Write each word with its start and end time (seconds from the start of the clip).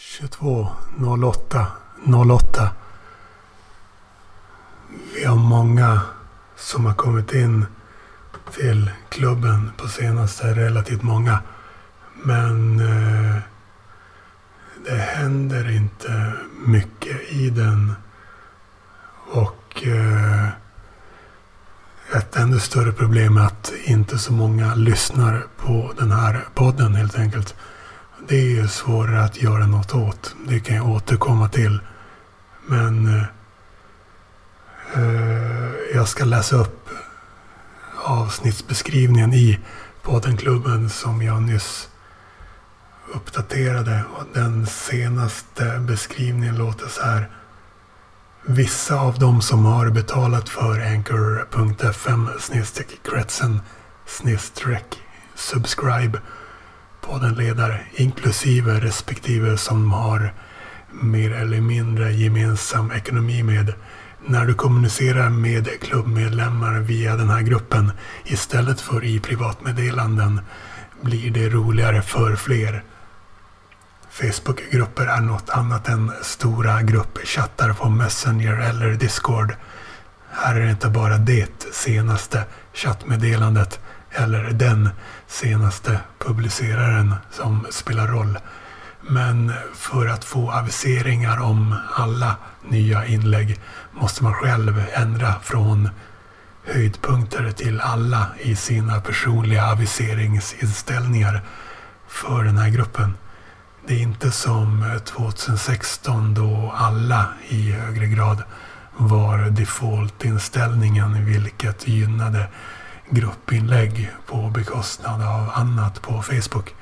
22 0.00 0.68
08 0.98 1.66
08. 2.02 2.70
Vi 5.14 5.24
har 5.24 5.36
många 5.36 6.00
som 6.56 6.86
har 6.86 6.94
kommit 6.94 7.32
in 7.32 7.66
till 8.52 8.90
klubben 9.08 9.72
på 9.76 9.88
senaste, 9.88 10.54
relativt 10.54 11.02
många. 11.02 11.42
Men 12.22 12.80
eh, 12.80 13.36
det 14.84 14.96
händer 14.96 15.70
inte 15.70 16.32
mycket 16.66 17.32
i 17.32 17.50
den. 17.50 17.94
Och 19.30 19.86
eh, 19.86 20.48
ett 22.16 22.36
ännu 22.36 22.60
större 22.60 22.92
problem 22.92 23.36
är 23.36 23.46
att 23.46 23.72
inte 23.84 24.18
så 24.18 24.32
många 24.32 24.74
lyssnar 24.74 25.46
på 25.56 25.92
den 25.98 26.12
här 26.12 26.44
podden 26.54 26.94
helt 26.94 27.18
enkelt. 27.18 27.54
Det 28.26 28.36
är 28.36 28.44
ju 28.44 28.68
svårare 28.68 29.24
att 29.24 29.42
göra 29.42 29.66
något 29.66 29.94
åt. 29.94 30.34
Det 30.48 30.60
kan 30.60 30.76
jag 30.76 30.88
återkomma 30.88 31.48
till. 31.48 31.80
Men 32.66 33.08
eh, 33.08 33.24
eh, 34.94 35.70
jag 35.94 36.08
ska 36.08 36.24
läsa 36.24 36.56
upp 36.56 36.88
avsnittsbeskrivningen 38.04 39.34
i 39.34 39.58
poddenklubben 40.02 40.90
som 40.90 41.22
jag 41.22 41.42
nyss 41.42 41.88
uppdaterade. 43.14 44.04
Och 44.16 44.24
den 44.34 44.66
senaste 44.66 45.78
beskrivningen 45.78 46.56
låter 46.56 46.88
så 46.88 47.02
här. 47.02 47.30
Vissa 48.46 49.00
av 49.00 49.18
de 49.18 49.42
som 49.42 49.64
har 49.64 49.90
betalat 49.90 50.48
för 50.48 50.80
Anchor.fm 50.80 52.28
kretsen 53.04 53.60
subscribe 55.34 56.20
poddenledare 57.08 57.80
inklusive 57.94 58.80
respektive 58.80 59.56
som 59.56 59.92
har 59.92 60.32
mer 60.90 61.32
eller 61.32 61.60
mindre 61.60 62.12
gemensam 62.12 62.92
ekonomi 62.92 63.42
med 63.42 63.72
när 64.26 64.46
du 64.46 64.54
kommunicerar 64.54 65.30
med 65.30 65.80
klubbmedlemmar 65.80 66.78
via 66.78 67.16
den 67.16 67.30
här 67.30 67.40
gruppen 67.40 67.92
istället 68.24 68.80
för 68.80 69.04
i 69.04 69.20
privatmeddelanden 69.20 70.40
blir 71.00 71.30
det 71.30 71.48
roligare 71.48 72.02
för 72.02 72.36
fler. 72.36 72.84
Facebookgrupper 74.10 75.06
är 75.06 75.20
något 75.20 75.50
annat 75.50 75.88
än 75.88 76.12
stora 76.22 76.82
gruppchattar 76.82 77.72
på 77.72 77.88
Messenger 77.88 78.52
eller 78.52 78.94
Discord. 78.94 79.54
Här 80.30 80.56
är 80.56 80.60
det 80.60 80.70
inte 80.70 80.88
bara 80.88 81.18
det 81.18 81.66
senaste 81.72 82.44
chattmeddelandet 82.74 83.80
eller 84.10 84.50
den 84.50 84.88
senaste 85.26 86.00
publiceraren 86.18 87.14
som 87.30 87.66
spelar 87.70 88.06
roll. 88.06 88.38
Men 89.00 89.52
för 89.74 90.06
att 90.06 90.24
få 90.24 90.50
aviseringar 90.50 91.40
om 91.40 91.74
alla 91.94 92.36
nya 92.68 93.06
inlägg 93.06 93.60
måste 93.92 94.24
man 94.24 94.34
själv 94.34 94.82
ändra 94.92 95.34
från 95.42 95.88
höjdpunkter 96.64 97.50
till 97.50 97.80
alla 97.80 98.26
i 98.40 98.56
sina 98.56 99.00
personliga 99.00 99.64
aviseringsinställningar 99.64 101.42
för 102.08 102.44
den 102.44 102.58
här 102.58 102.70
gruppen. 102.70 103.14
Det 103.86 103.94
är 103.94 104.02
inte 104.02 104.30
som 104.30 105.00
2016 105.04 106.34
då 106.34 106.74
alla 106.76 107.26
i 107.48 107.72
högre 107.72 108.06
grad 108.06 108.42
var 108.96 109.38
defaultinställningen 109.38 111.26
vilket 111.26 111.88
gynnade 111.88 112.48
gruppinlägg 113.10 114.10
på 114.26 114.50
bekostnad 114.50 115.22
av 115.22 115.50
annat 115.54 116.02
på 116.02 116.22
Facebook. 116.22 116.74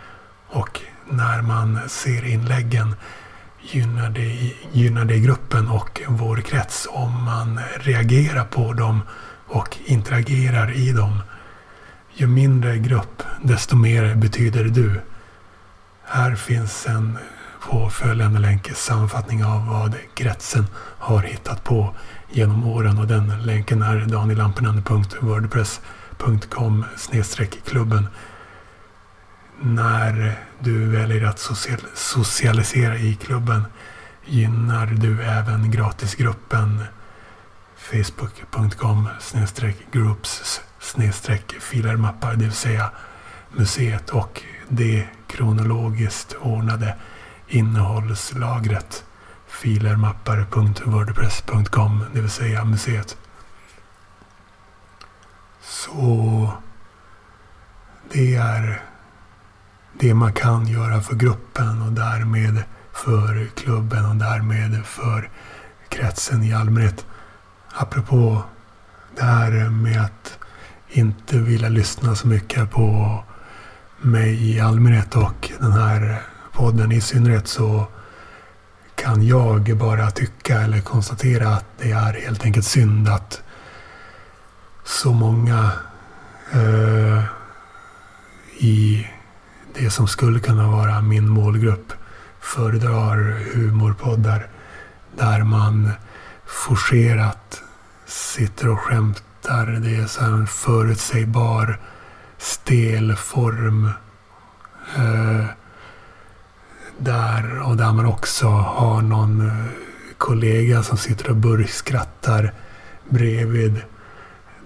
Och 0.49 0.81
när 1.11 1.43
man 1.43 1.79
ser 1.89 2.25
inläggen 2.25 2.95
gynnar 3.61 4.11
det, 4.11 4.53
gynnar 4.73 5.05
det 5.05 5.19
gruppen 5.19 5.69
och 5.69 6.03
vår 6.09 6.37
krets 6.37 6.89
om 6.91 7.25
man 7.25 7.61
reagerar 7.81 8.45
på 8.45 8.73
dem 8.73 9.03
och 9.47 9.77
interagerar 9.85 10.73
i 10.73 10.93
dem. 10.93 11.23
Ju 12.15 12.27
mindre 12.27 12.79
grupp, 12.79 13.23
desto 13.43 13.77
mer 13.77 14.15
betyder 14.15 14.65
du. 14.65 15.01
Här 16.05 16.35
finns 16.35 16.87
en 16.87 17.19
påföljande 17.71 18.41
länk 18.41 18.71
sammanfattning 18.75 19.45
av 19.45 19.67
vad 19.67 19.95
kretsen 20.15 20.67
har 20.99 21.23
hittat 21.23 21.65
på 21.65 21.95
genom 22.31 22.67
åren 22.67 22.99
och 22.99 23.07
den 23.07 23.43
länken 23.43 23.83
är 23.83 24.01
danielampinen.wordpress.com 24.01 26.06
klubben. 27.65 28.09
När 29.61 30.35
du 30.59 30.89
väljer 30.89 31.25
att 31.25 31.51
socialisera 31.95 32.99
i 32.99 33.15
klubben 33.15 33.65
gynnar 34.25 34.87
du 34.87 35.23
även 35.23 35.71
gratisgruppen 35.71 36.85
facebook.com 37.77 39.09
groups 39.93 40.61
filermappar, 41.61 42.31
det 42.31 42.45
vill 42.45 42.53
säga 42.53 42.91
museet 43.53 44.11
och 44.11 44.43
det 44.69 45.07
kronologiskt 45.27 46.35
ordnade 46.41 46.97
innehållslagret 47.49 49.05
filermappar.wordpress.com, 49.49 52.05
det 52.15 52.21
vill 52.21 52.31
säga 52.31 52.65
museet. 52.65 53.17
Så 55.69 56.51
det 58.13 58.35
är 58.35 58.83
det 60.01 60.15
man 60.15 60.33
kan 60.33 60.67
göra 60.67 61.01
för 61.01 61.15
gruppen 61.15 61.83
och 61.83 61.93
därmed 61.93 62.63
för 62.93 63.47
klubben 63.57 64.05
och 64.05 64.17
därmed 64.17 64.85
för 64.85 65.31
kretsen 65.89 66.43
i 66.43 66.55
allmänhet. 66.55 67.07
Apropå 67.75 68.43
det 69.17 69.23
här 69.23 69.71
med 69.71 70.05
att 70.05 70.39
inte 70.89 71.39
vilja 71.39 71.69
lyssna 71.69 72.15
så 72.15 72.27
mycket 72.27 72.71
på 72.71 73.25
mig 74.01 74.51
i 74.51 74.61
allmänhet 74.61 75.17
och 75.17 75.53
den 75.59 75.73
här 75.73 76.23
podden 76.53 76.93
i 76.93 77.01
synnerhet 77.01 77.49
så 77.49 77.87
kan 78.95 79.27
jag 79.27 79.77
bara 79.77 80.11
tycka 80.11 80.61
eller 80.61 80.81
konstatera 80.81 81.49
att 81.49 81.67
det 81.79 81.91
är 81.91 82.13
helt 82.13 82.45
enkelt 82.45 82.67
synd 82.67 83.09
att 83.09 83.43
så 84.87 85.13
många 85.13 85.73
eh, 86.53 87.25
i 88.59 89.07
det 89.75 89.91
som 89.91 90.09
skulle 90.09 90.41
kunna 90.41 90.69
vara 90.71 91.01
min 91.01 91.29
målgrupp 91.29 91.93
föredrar 92.41 93.39
humorpoddar 93.55 94.47
där 95.17 95.45
man 95.45 95.91
forcerat 96.47 97.63
sitter 98.07 98.69
och 98.69 98.81
skämtar. 98.81 99.67
Det 99.67 99.97
är 99.97 100.07
så 100.07 100.25
en 100.25 100.47
förutsägbar 100.47 101.81
stel 102.39 103.17
form. 103.17 103.91
Eh, 104.97 105.45
där 106.99 107.63
och 107.63 107.77
där 107.77 107.93
man 107.93 108.07
också 108.07 108.47
har 108.49 109.03
någon 109.03 109.51
kollega 110.19 110.83
som 110.83 110.99
sitter 110.99 111.31
och 111.31 111.37
burkskrattar 111.37 112.53
bredvid. 113.09 113.83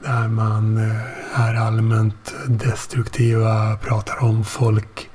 Där 0.03 0.29
man 0.29 0.77
eh, 0.77 1.41
är 1.41 1.55
allmänt 1.55 2.35
destruktiva, 2.47 3.77
pratar 3.77 4.23
om 4.25 4.45
folk 4.45 5.11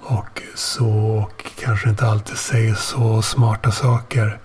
och 0.00 0.42
så 0.54 0.88
och 0.90 1.44
kanske 1.60 1.88
inte 1.88 2.06
alltid 2.06 2.36
säger 2.36 2.74
så 2.74 3.22
smarta 3.22 3.70
saker. 3.70 4.38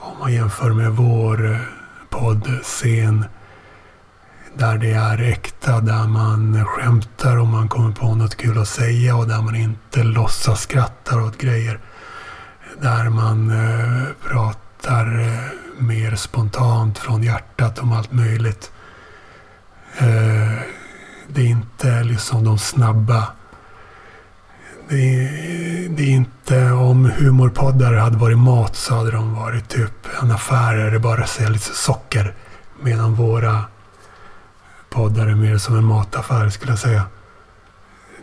Om 0.00 0.18
man 0.18 0.32
jämför 0.32 0.70
med 0.70 0.92
vår 0.92 1.52
eh, 1.52 1.58
poddscen 2.10 3.24
där 4.54 4.78
det 4.78 4.92
är 4.92 5.22
äkta, 5.22 5.80
där 5.80 6.06
man 6.06 6.64
skämtar 6.64 7.36
och 7.36 7.46
man 7.46 7.68
kommer 7.68 7.92
på 7.92 8.14
något 8.14 8.36
kul 8.36 8.58
att 8.58 8.68
säga 8.68 9.16
och 9.16 9.28
där 9.28 9.42
man 9.42 9.56
inte 9.56 10.02
låtsas 10.02 10.60
skrattar 10.60 11.20
åt 11.20 11.38
grejer. 11.38 11.80
Där 12.80 13.08
man 13.08 13.50
eh, 13.50 14.06
pratar 14.28 15.20
eh, 15.20 15.69
mer 15.80 16.14
spontant 16.16 16.98
från 16.98 17.22
hjärtat 17.22 17.78
om 17.78 17.92
allt 17.92 18.12
möjligt. 18.12 18.72
Eh, 19.98 20.58
det 21.28 21.40
är 21.40 21.46
inte 21.46 22.04
liksom 22.04 22.44
de 22.44 22.58
snabba 22.58 23.26
det 24.90 25.14
är, 25.14 25.88
det 25.88 26.02
är, 26.02 26.10
inte 26.10 26.72
om 26.72 27.10
humorpoddar 27.10 27.94
hade 27.94 28.16
varit 28.16 28.38
mat 28.38 28.76
så 28.76 28.94
hade 28.94 29.10
de 29.10 29.34
varit 29.34 29.68
typ 29.68 30.06
en 30.22 30.30
affär 30.30 30.76
där 30.76 30.90
det 30.90 30.98
bara 30.98 31.26
säljs 31.26 31.64
socker. 31.74 32.34
Medan 32.82 33.14
våra 33.14 33.64
poddar 34.90 35.26
är 35.26 35.34
mer 35.34 35.58
som 35.58 35.76
en 35.76 35.84
mataffär 35.84 36.48
skulle 36.48 36.72
jag 36.72 36.78
säga. 36.78 37.02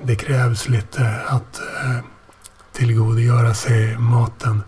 Det 0.04 0.16
krävs 0.16 0.70
lite 0.70 1.16
att 1.28 1.60
eh, 1.84 2.00
tillgodogöra 2.74 3.54
sig 3.54 3.98
maten. 3.98 4.64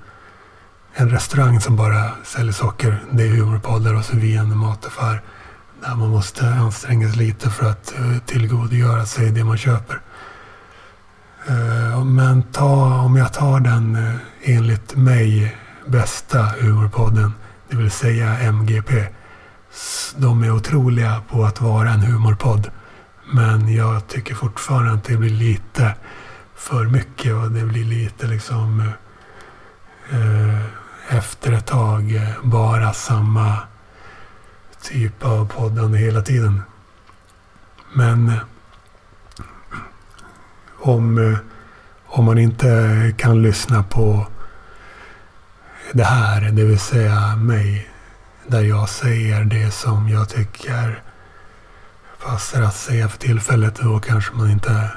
En 1.00 1.10
restaurang 1.10 1.62
som 1.62 1.76
bara 1.76 2.12
säljer 2.24 2.54
socker, 2.54 3.04
det 3.12 3.24
är 3.24 3.30
humorpoddar 3.30 3.96
och 3.96 4.06
så 4.06 4.16
vi 4.16 4.36
en 4.36 4.58
mataffär. 4.58 5.22
Där 5.82 5.96
man 5.96 6.10
måste 6.10 6.50
anstränga 6.50 7.10
sig 7.10 7.18
lite 7.18 7.50
för 7.50 7.70
att 7.70 7.94
eh, 7.94 8.18
tillgodogöra 8.26 9.06
sig 9.06 9.32
det 9.32 9.44
man 9.44 9.58
köper. 9.58 10.02
Eh, 11.48 12.04
men 12.04 12.44
ta, 12.44 13.02
om 13.02 13.16
jag 13.16 13.34
tar 13.34 13.60
den 13.60 13.96
eh, 13.96 14.16
enligt 14.44 14.96
mig 14.96 15.58
bästa 15.88 16.44
humorpodden, 16.60 17.34
det 17.70 17.78
vill 17.78 17.92
säga 17.92 18.40
MGP. 18.40 19.08
De 20.18 20.44
är 20.44 20.52
otroliga 20.52 21.22
på 21.30 21.44
att 21.44 21.62
vara 21.62 21.90
en 21.90 22.02
humorpodd. 22.02 22.72
Men 23.34 23.74
jag 23.74 24.08
tycker 24.08 24.36
fortfarande 24.36 24.92
att 24.92 25.04
det 25.04 25.18
blir 25.18 25.30
lite 25.30 25.96
för 26.56 26.86
mycket 26.86 27.34
och 27.34 27.52
det 27.52 27.66
blir 27.66 27.86
lite 27.86 28.28
liksom 28.28 28.92
eh, 30.10 30.79
efter 31.10 31.52
ett 31.52 31.66
tag 31.66 32.16
eh, 32.16 32.30
bara 32.44 32.94
samma 32.94 33.58
typ 34.82 35.26
av 35.26 35.48
poddande 35.48 35.98
hela 35.98 36.22
tiden. 36.22 36.62
Men 37.94 38.30
eh, 38.30 38.36
om, 40.80 41.18
eh, 41.18 41.38
om 42.06 42.26
man 42.26 42.38
inte 42.38 43.14
kan 43.18 43.42
lyssna 43.42 43.84
på 43.84 44.28
det 45.94 46.04
här, 46.04 46.42
det 46.42 46.64
vill 46.64 46.80
säga 46.80 47.36
mig, 47.36 47.90
där 48.48 48.62
jag 48.62 48.90
säger 48.90 49.44
det 49.44 49.72
som 49.72 50.10
jag 50.10 50.30
tycker 50.30 51.04
passar 52.26 52.62
att 52.62 52.76
säga 52.76 53.10
för 53.10 53.18
tillfället, 53.18 53.76
då 53.76 54.00
kanske 54.00 54.36
man 54.36 54.50
inte 54.52 54.92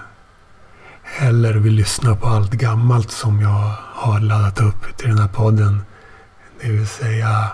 heller 1.02 1.54
vill 1.54 1.74
lyssna 1.74 2.16
på 2.16 2.26
allt 2.26 2.52
gammalt 2.52 3.10
som 3.10 3.40
jag 3.40 3.74
har 3.94 4.20
laddat 4.20 4.60
upp 4.60 4.96
till 4.96 5.08
den 5.08 5.18
här 5.18 5.28
podden. 5.28 5.82
Det 6.62 6.68
vill 6.68 6.86
säga 6.86 7.50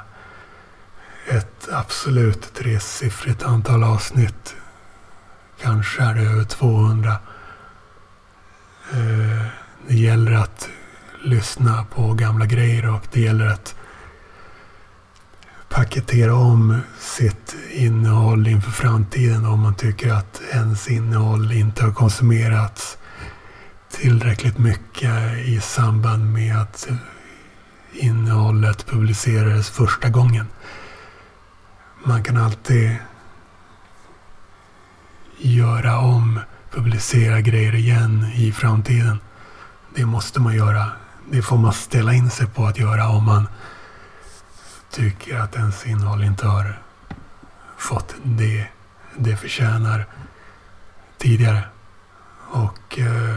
ett 1.29 1.69
absolut 1.73 2.55
tresiffrigt 2.55 3.43
antal 3.43 3.85
avsnitt. 3.85 4.57
Kanske 5.61 6.03
är 6.03 6.15
det 6.15 6.21
över 6.21 6.45
200. 6.45 7.13
Eh, 8.93 9.47
det 9.89 9.95
gäller 9.95 10.33
att 10.33 10.69
lyssna 11.25 11.85
på 11.95 12.13
gamla 12.13 12.47
grejer 12.47 12.95
och 12.95 13.03
det 13.13 13.21
gäller 13.21 13.47
att 13.47 13.75
paketera 15.69 16.35
om 16.35 16.81
sitt 16.99 17.57
innehåll 17.71 18.49
inför 18.49 18.71
framtiden 18.71 19.47
om 19.47 19.61
man 19.61 19.75
tycker 19.75 20.13
att 20.13 20.41
ens 20.53 20.89
innehåll 20.89 21.53
inte 21.53 21.85
har 21.85 21.93
konsumerats 21.93 22.99
tillräckligt 23.91 24.59
mycket 24.59 25.39
i 25.45 25.61
samband 25.61 26.33
med 26.33 26.57
att 26.57 26.89
innehållet 27.93 28.87
publicerades 28.87 29.71
första 29.71 30.09
gången. 30.09 30.47
Man 32.05 32.23
kan 32.25 32.37
alltid 32.37 32.97
göra 35.39 35.99
om, 35.99 36.41
publicera 36.71 37.41
grejer 37.41 37.75
igen 37.75 38.27
i 38.35 38.53
framtiden. 38.53 39.19
Det 39.95 40.07
måste 40.07 40.41
man 40.41 40.57
göra. 40.57 40.93
Det 41.31 41.43
får 41.43 41.57
man 41.57 41.73
ställa 41.73 42.13
in 42.13 42.31
sig 42.31 42.47
på 42.47 42.67
att 42.67 42.79
göra 42.79 43.09
om 43.09 43.25
man 43.25 43.49
tycker 44.91 45.39
att 45.39 45.57
ens 45.57 45.87
innehåll 45.87 46.25
inte 46.25 46.47
har 46.47 46.79
fått 47.77 48.15
det 48.23 48.69
det 49.19 49.37
förtjänar 49.37 50.07
tidigare. 51.19 51.63
Och 52.51 52.99
eh, 52.99 53.37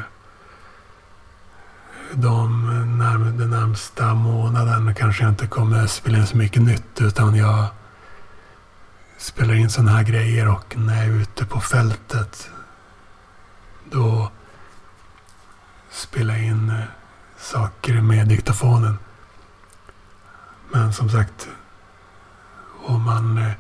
de 2.13 2.65
närm 2.97 3.37
den 3.37 3.49
närmsta 3.49 4.13
månaden 4.13 4.95
kanske 4.95 5.23
jag 5.23 5.31
inte 5.31 5.47
kommer 5.47 5.87
spela 5.87 6.17
in 6.17 6.27
så 6.27 6.37
mycket 6.37 6.61
nytt 6.61 7.01
utan 7.01 7.35
jag 7.35 7.65
spelar 9.17 9.53
in 9.53 9.69
sådana 9.69 9.91
här 9.91 10.03
grejer 10.03 10.47
och 10.47 10.77
när 10.77 10.95
jag 10.95 11.05
är 11.05 11.21
ute 11.21 11.45
på 11.45 11.59
fältet 11.59 12.49
då 13.91 14.31
spelar 15.91 16.33
jag 16.33 16.43
in 16.43 16.69
eh, 16.69 16.83
saker 17.37 18.01
med 18.01 18.27
diktafonen. 18.27 18.97
Men 20.71 20.93
som 20.93 21.09
sagt, 21.09 21.49
om 22.85 23.03
man 23.03 23.37
eh, 23.37 23.51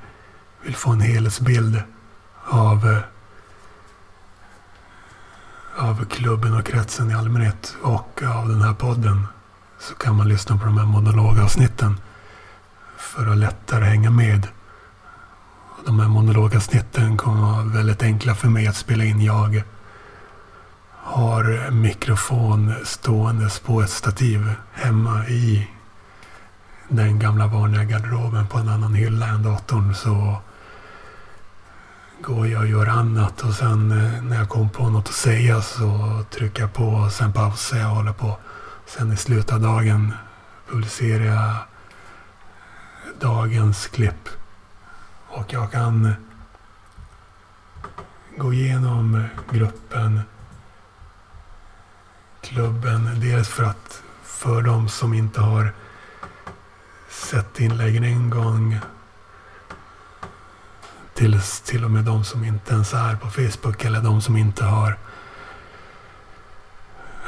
vill 0.61 0.75
få 0.75 0.91
en 0.91 1.01
helhetsbild 1.01 1.83
av, 2.49 2.87
eh, 2.87 2.99
av 5.77 6.05
klubben 6.05 6.53
och 6.53 6.65
kretsen 6.65 7.11
i 7.11 7.13
allmänhet 7.13 7.75
och 7.81 8.23
av 8.23 8.49
den 8.49 8.61
här 8.61 8.73
podden 8.73 9.27
så 9.79 9.95
kan 9.95 10.15
man 10.15 10.29
lyssna 10.29 10.57
på 10.57 10.65
de 10.65 10.77
här 10.77 10.85
monologavsnitten 10.85 11.97
för 12.97 13.27
att 13.31 13.37
lättare 13.37 13.85
hänga 13.85 14.11
med. 14.11 14.47
De 15.85 15.99
här 15.99 16.07
monologavsnitten 16.07 17.17
kommer 17.17 17.41
vara 17.41 17.63
väldigt 17.63 18.03
enkla 18.03 18.35
för 18.35 18.47
mig 18.47 18.67
att 18.67 18.75
spela 18.75 19.03
in. 19.03 19.21
Jag 19.21 19.63
har 21.03 21.71
mikrofon 21.71 22.73
ståendes 22.83 23.59
på 23.59 23.81
ett 23.81 23.89
stativ 23.89 24.53
hemma 24.73 25.27
i 25.27 25.67
den 26.89 27.19
gamla 27.19 27.47
vanliga 27.47 27.83
garderoben 27.83 28.47
på 28.47 28.57
en 28.57 28.69
annan 28.69 28.93
hylla 28.93 29.27
än 29.27 29.43
datorn 29.43 29.95
så 29.95 30.41
går 32.21 32.47
jag 32.47 32.61
och 32.61 32.67
gör 32.67 32.87
annat 32.87 33.41
och 33.41 33.53
sen 33.53 33.91
eh, 33.91 34.23
när 34.23 34.37
jag 34.37 34.49
kommer 34.49 34.69
på 34.69 34.89
något 34.89 35.07
att 35.07 35.13
säga 35.13 35.61
så 35.61 36.23
trycker 36.29 36.61
jag 36.61 36.73
på 36.73 36.83
och 36.83 37.11
sen 37.11 37.33
pausar 37.33 37.77
jag 37.77 37.89
och 37.89 37.95
håller 37.95 38.13
på. 38.13 38.37
Sen 38.85 39.11
i 39.11 39.17
slutet 39.17 39.53
av 39.53 39.61
dagen 39.61 40.13
publicerar 40.69 41.25
jag 41.25 41.55
dagens 43.19 43.87
klipp. 43.87 44.29
Och 45.27 45.53
jag 45.53 45.71
kan 45.71 46.13
gå 48.37 48.53
igenom 48.53 49.23
gruppen, 49.51 50.21
klubben, 52.41 53.19
dels 53.19 53.47
för 53.47 53.63
att 53.63 54.03
för 54.23 54.61
de 54.61 54.89
som 54.89 55.13
inte 55.13 55.41
har 55.41 55.73
sett 57.09 57.59
inläggen 57.59 58.03
en 58.03 58.29
gång. 58.29 58.79
Till, 61.13 61.41
till 61.65 61.85
och 61.85 61.91
med 61.91 62.03
de 62.03 62.23
som 62.23 62.43
inte 62.43 62.73
ens 62.73 62.93
är 62.93 63.15
på 63.15 63.29
Facebook 63.29 63.85
eller 63.85 64.01
de 64.01 64.21
som 64.21 64.37
inte 64.37 64.63
har 64.63 64.97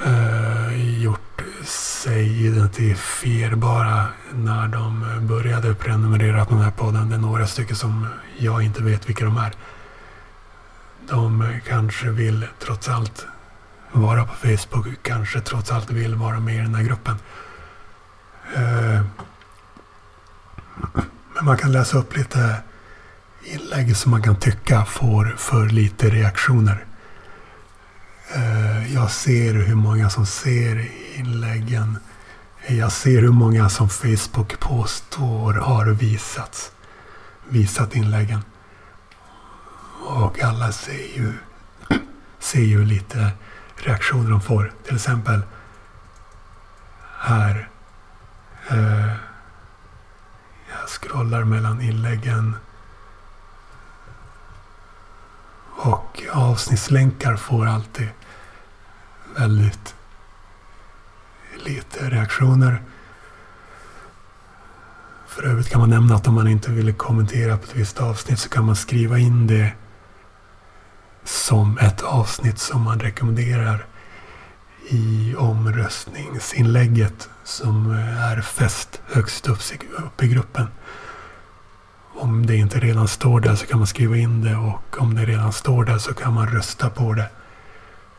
eh, 0.05 1.01
gjort 1.03 1.43
sig 1.65 2.45
identifierbara 2.45 4.07
när 4.31 4.67
de 4.67 5.05
började 5.27 5.75
prenumerera 5.75 6.45
på 6.45 6.53
den 6.53 6.63
här 6.63 6.71
podden. 6.71 7.09
Det 7.09 7.15
är 7.15 7.19
några 7.19 7.47
stycken 7.47 7.75
som 7.75 8.07
jag 8.37 8.63
inte 8.63 8.83
vet 8.83 9.09
vilka 9.09 9.25
de 9.25 9.37
är. 9.37 9.53
De 11.09 11.59
kanske 11.67 12.09
vill 12.09 12.47
trots 12.59 12.89
allt 12.89 13.25
vara 13.91 14.25
på 14.25 14.33
Facebook, 14.33 14.87
kanske 15.01 15.41
trots 15.41 15.71
allt 15.71 15.91
vill 15.91 16.15
vara 16.15 16.39
med 16.39 16.55
i 16.55 16.59
den 16.59 16.75
här 16.75 16.83
gruppen. 16.83 17.15
Eh, 18.55 19.01
men 21.35 21.45
man 21.45 21.57
kan 21.57 21.71
läsa 21.71 21.97
upp 21.97 22.17
lite 22.17 22.55
inlägg 23.45 23.97
som 23.97 24.11
man 24.11 24.23
kan 24.23 24.35
tycka 24.35 24.85
får 24.85 25.35
för 25.37 25.69
lite 25.69 26.09
reaktioner. 26.09 26.85
Eh, 28.35 28.93
jag 28.93 29.11
ser 29.11 29.53
hur 29.53 29.75
många 29.75 30.09
som 30.09 30.25
ser 30.25 30.89
inläggen. 31.15 31.97
Jag 32.67 32.91
ser 32.91 33.21
hur 33.21 33.31
många 33.31 33.69
som 33.69 33.89
Facebook 33.89 34.59
påstår 34.59 35.53
har 35.53 35.85
visats, 35.85 36.71
visat 37.49 37.95
inläggen. 37.95 38.41
Och 40.05 40.39
alla 40.39 40.71
ser 40.71 41.17
ju, 41.17 41.33
ser 42.39 42.61
ju 42.61 42.85
lite 42.85 43.31
reaktioner 43.77 44.31
de 44.31 44.41
får. 44.41 44.73
Till 44.85 44.95
exempel 44.95 45.41
här. 47.19 47.69
Eh, 48.69 49.07
jag 50.69 50.89
scrollar 50.89 51.43
mellan 51.43 51.81
inläggen. 51.81 52.55
Och 55.75 56.23
avsnittslänkar 56.31 57.35
får 57.35 57.65
alltid 57.65 58.07
väldigt 59.37 59.95
lite 61.65 62.09
reaktioner. 62.09 62.81
För 65.27 65.43
övrigt 65.43 65.69
kan 65.69 65.79
man 65.79 65.89
nämna 65.89 66.15
att 66.15 66.27
om 66.27 66.35
man 66.35 66.47
inte 66.47 66.71
vill 66.71 66.93
kommentera 66.93 67.57
på 67.57 67.63
ett 67.63 67.75
visst 67.75 68.01
avsnitt 68.01 68.39
så 68.39 68.49
kan 68.49 68.65
man 68.65 68.75
skriva 68.75 69.17
in 69.17 69.47
det 69.47 69.71
som 71.23 71.77
ett 71.77 72.01
avsnitt 72.01 72.59
som 72.59 72.81
man 72.81 72.99
rekommenderar 72.99 73.85
i 74.89 75.35
omröstningsinlägget 75.37 77.29
som 77.43 77.91
är 78.19 78.41
fäst 78.41 79.01
högst 79.05 79.47
upp, 79.47 79.59
upp 79.97 80.23
i 80.23 80.27
gruppen. 80.27 80.67
Om 82.15 82.45
det 82.45 82.55
inte 82.55 82.79
redan 82.79 83.07
står 83.07 83.39
där 83.39 83.55
så 83.55 83.65
kan 83.65 83.77
man 83.77 83.87
skriva 83.87 84.17
in 84.17 84.41
det 84.41 84.55
och 84.55 85.01
om 85.01 85.15
det 85.15 85.25
redan 85.25 85.53
står 85.53 85.85
där 85.85 85.97
så 85.97 86.13
kan 86.13 86.33
man 86.33 86.47
rösta 86.47 86.89
på 86.89 87.13
det. 87.13 87.29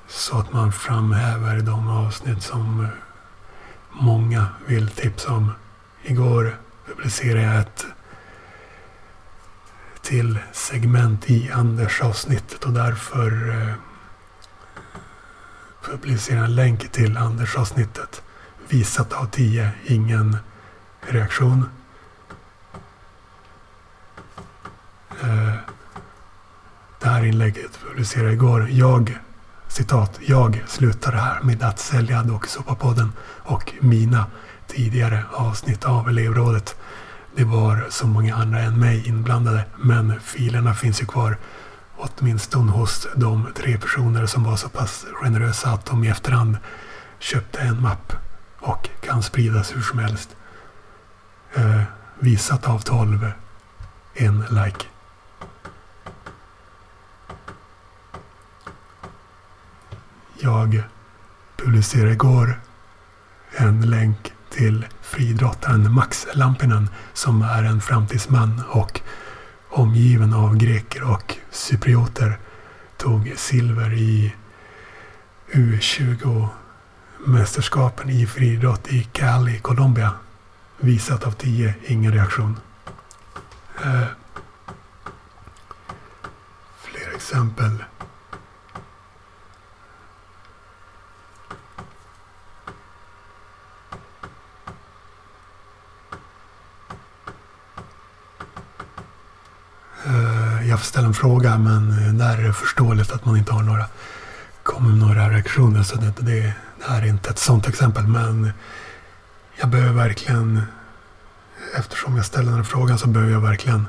Så 0.09 0.39
att 0.39 0.53
man 0.53 0.73
framhäver 0.73 1.61
de 1.61 1.89
avsnitt 1.89 2.43
som 2.43 2.87
många 3.91 4.47
vill 4.67 4.89
tipsa 4.89 5.33
om. 5.33 5.53
Igår 6.03 6.57
publicerade 6.87 7.43
jag 7.43 7.61
ett 7.61 7.87
till 10.03 10.39
segment 10.53 11.31
i 11.31 11.51
Anders 11.53 12.01
avsnittet 12.01 12.65
och 12.65 12.73
därför 12.73 13.51
eh, 13.51 13.75
jag 16.31 16.45
en 16.45 16.55
länk 16.55 16.93
till 16.93 17.17
Anders-avsnittet. 17.17 18.23
Visat 18.69 19.13
av 19.13 19.27
10, 19.27 19.71
ingen 19.87 20.37
reaktion. 21.01 21.65
Eh, 25.25 25.55
det 27.01 27.09
här 27.09 27.25
inlägget 27.25 27.79
publicerade 27.89 28.33
igår. 28.33 28.69
Jag, 28.71 29.19
citat, 29.69 30.19
jag 30.27 30.63
slutade 30.67 31.17
här 31.17 31.41
med 31.43 31.63
att 31.63 31.79
sälja 31.79 32.23
Dokusåpapodden 32.23 33.13
och 33.43 33.73
mina 33.81 34.27
tidigare 34.67 35.25
avsnitt 35.33 35.85
av 35.85 36.09
elevrådet. 36.09 36.77
Det 37.37 37.45
var 37.45 37.87
så 37.91 38.07
många 38.07 38.35
andra 38.35 38.61
än 38.61 38.81
mig 38.81 39.09
inblandade, 39.09 39.65
men 39.77 40.21
filerna 40.21 40.75
finns 40.75 41.03
ju 41.03 41.07
kvar. 41.07 41.37
Åtminstone 41.97 42.73
hos 42.73 43.07
de 43.17 43.47
tre 43.57 43.79
personer 43.79 44.27
som 44.27 44.45
var 44.45 44.57
så 44.57 44.69
pass 44.69 45.07
generösa 45.13 45.71
att 45.71 45.87
de 45.87 46.05
i 46.05 46.09
efterhand 46.09 46.57
köpte 47.19 47.61
en 47.61 47.83
mapp 47.83 48.13
och 48.61 48.89
kan 49.01 49.23
spridas 49.23 49.77
hur 49.77 49.83
som 49.83 49.99
helst. 49.99 50.37
Eh, 51.55 51.83
visat 52.19 52.69
av 52.69 52.79
12. 52.79 53.33
En 54.15 54.45
like. 54.51 54.94
Jag 60.45 60.83
publicerade 61.57 62.13
igår 62.13 62.61
en 63.57 63.91
länk 63.91 64.33
till 64.51 64.87
friidrottaren 65.03 65.93
Max 65.93 66.27
Lampinen 66.35 66.89
som 67.13 67.43
är 67.43 67.63
en 67.63 67.81
framtidsman 67.81 68.63
och 68.69 69.01
omgiven 69.71 70.35
av 70.35 70.57
greker 70.57 71.11
och 71.11 71.37
cyprioter 71.51 72.39
tog 72.97 73.33
silver 73.37 73.93
i 73.93 74.35
U20-mästerskapen 75.53 78.11
i 78.11 78.27
friidrott 78.27 78.89
i 78.89 79.09
Cali, 79.13 79.59
Colombia. 79.59 80.13
Visat 80.81 81.25
av 81.25 81.31
10, 81.31 81.75
ingen 81.87 82.13
reaktion. 82.13 82.61
Eh, 83.85 84.05
fler 86.83 87.15
exempel. 87.15 87.85
Jag 100.69 100.79
får 100.79 100.87
ställa 100.87 101.07
en 101.07 101.15
fråga 101.15 101.59
men 101.59 101.91
eh, 101.91 102.13
där 102.15 102.39
är 102.39 102.43
det 102.43 102.53
förståeligt 102.53 103.13
att 103.13 103.25
man 103.25 103.37
inte 103.37 103.53
har 103.53 103.63
några, 103.63 103.87
kommer 104.63 104.91
några 104.91 105.31
reaktioner. 105.31 105.83
Så 105.83 105.97
det, 105.97 106.13
det, 106.19 106.41
det 106.79 106.85
här 106.89 107.03
är 107.03 107.07
inte 107.07 107.31
ett 107.31 107.39
sådant 107.39 107.69
exempel. 107.69 108.07
Men 108.07 108.53
jag 109.57 109.69
behöver 109.69 109.93
verkligen, 109.93 110.63
eftersom 111.77 112.17
jag 112.17 112.27
ställer 112.27 112.47
den 112.47 112.55
här 112.55 112.65
frågan 112.65 112.99
så 112.99 113.09
behöver 113.09 113.33
jag 113.33 113.41
verkligen 113.41 113.87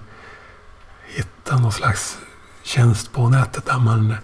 hitta 1.08 1.58
någon 1.58 1.72
slags 1.72 2.18
tjänst 2.64 3.14
på 3.14 3.30
nätet 3.30 3.66
där 3.66 3.80
man 3.80 4.16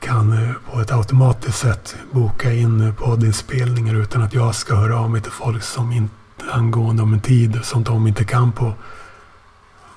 kan 0.00 0.32
eh, 0.32 0.54
på 0.72 0.80
ett 0.80 0.92
automatiskt 0.92 1.58
sätt 1.58 1.96
boka 2.10 2.52
in 2.52 2.80
eh, 2.80 2.94
poddinspelningar 2.94 3.94
utan 3.94 4.22
att 4.22 4.34
jag 4.34 4.54
ska 4.54 4.74
höra 4.74 4.98
av 4.98 5.10
mig 5.10 5.20
till 5.20 5.32
folk 5.32 5.62
som 5.62 5.92
inte 5.92 6.14
angående 6.52 7.02
om 7.02 7.12
en 7.12 7.20
tid 7.20 7.60
som 7.62 7.84
de 7.84 8.06
inte 8.06 8.24
kan 8.24 8.52
på 8.52 8.74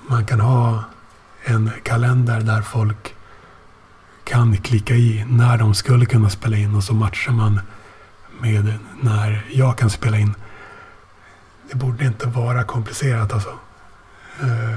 man 0.08 0.26
kan 0.26 0.40
ha 0.40 0.84
en 1.44 1.70
kalender 1.82 2.40
där 2.40 2.62
folk 2.62 3.14
kan 4.24 4.56
klicka 4.56 4.94
i 4.94 5.24
när 5.28 5.58
de 5.58 5.74
skulle 5.74 6.06
kunna 6.06 6.30
spela 6.30 6.56
in 6.56 6.74
och 6.74 6.84
så 6.84 6.94
matchar 6.94 7.32
man 7.32 7.60
med 8.40 8.78
när 9.00 9.46
jag 9.50 9.78
kan 9.78 9.90
spela 9.90 10.18
in. 10.18 10.34
Det 11.70 11.76
borde 11.76 12.04
inte 12.04 12.26
vara 12.26 12.64
komplicerat 12.64 13.32
alltså. 13.32 13.58
Eh, 14.40 14.76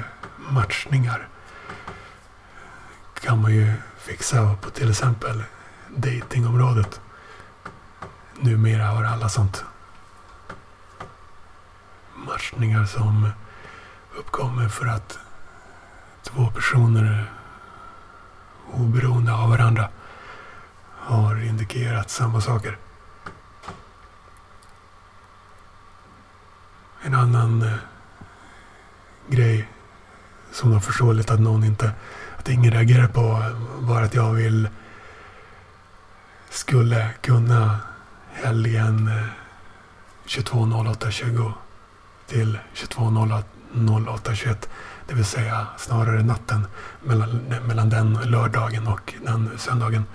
matchningar 0.50 1.28
kan 3.22 3.42
man 3.42 3.54
ju 3.54 3.74
fixa 3.98 4.56
på 4.56 4.70
till 4.70 4.90
exempel 4.90 5.44
datingområdet. 5.96 7.02
Numera 8.40 8.86
har 8.86 9.04
alla 9.04 9.30
sånt. 9.30 9.64
Matchningar 12.16 12.86
som 12.86 13.30
uppkommer 14.18 14.70
för 14.70 14.86
att 14.86 15.20
två 16.24 16.52
personer 16.52 17.32
oberoende 18.74 19.34
av 19.34 19.50
varandra 19.50 19.90
har 20.96 21.46
indikerat 21.46 22.10
samma 22.10 22.42
saker. 22.42 22.78
En 27.02 27.16
annan 27.16 27.62
eh, 27.62 27.74
grej 29.28 29.70
som 30.52 30.72
var 30.72 30.80
förståeligt 30.80 31.32
att 31.32 31.40
någon 31.40 31.64
inte, 31.64 31.92
att 32.38 32.50
ingen 32.50 32.72
reagerade 32.72 33.08
på 33.08 33.54
var 33.80 34.02
att 34.02 34.14
jag 34.14 34.34
vill, 34.34 34.70
skulle 36.50 37.10
kunna 37.22 37.80
helgen 38.34 39.08
eh, 39.08 39.26
22.08.20 40.26 41.54
till 42.28 42.60
22.08 42.74 43.59
08.21. 43.74 44.56
Det 45.08 45.14
vill 45.14 45.26
säga 45.26 45.68
snarare 45.78 46.24
natten 46.24 46.68
mellan, 47.04 47.54
mellan 47.68 47.90
den 47.90 48.14
lördagen 48.14 48.88
och 48.88 49.14
den 49.26 49.50
söndagen. 49.58 50.06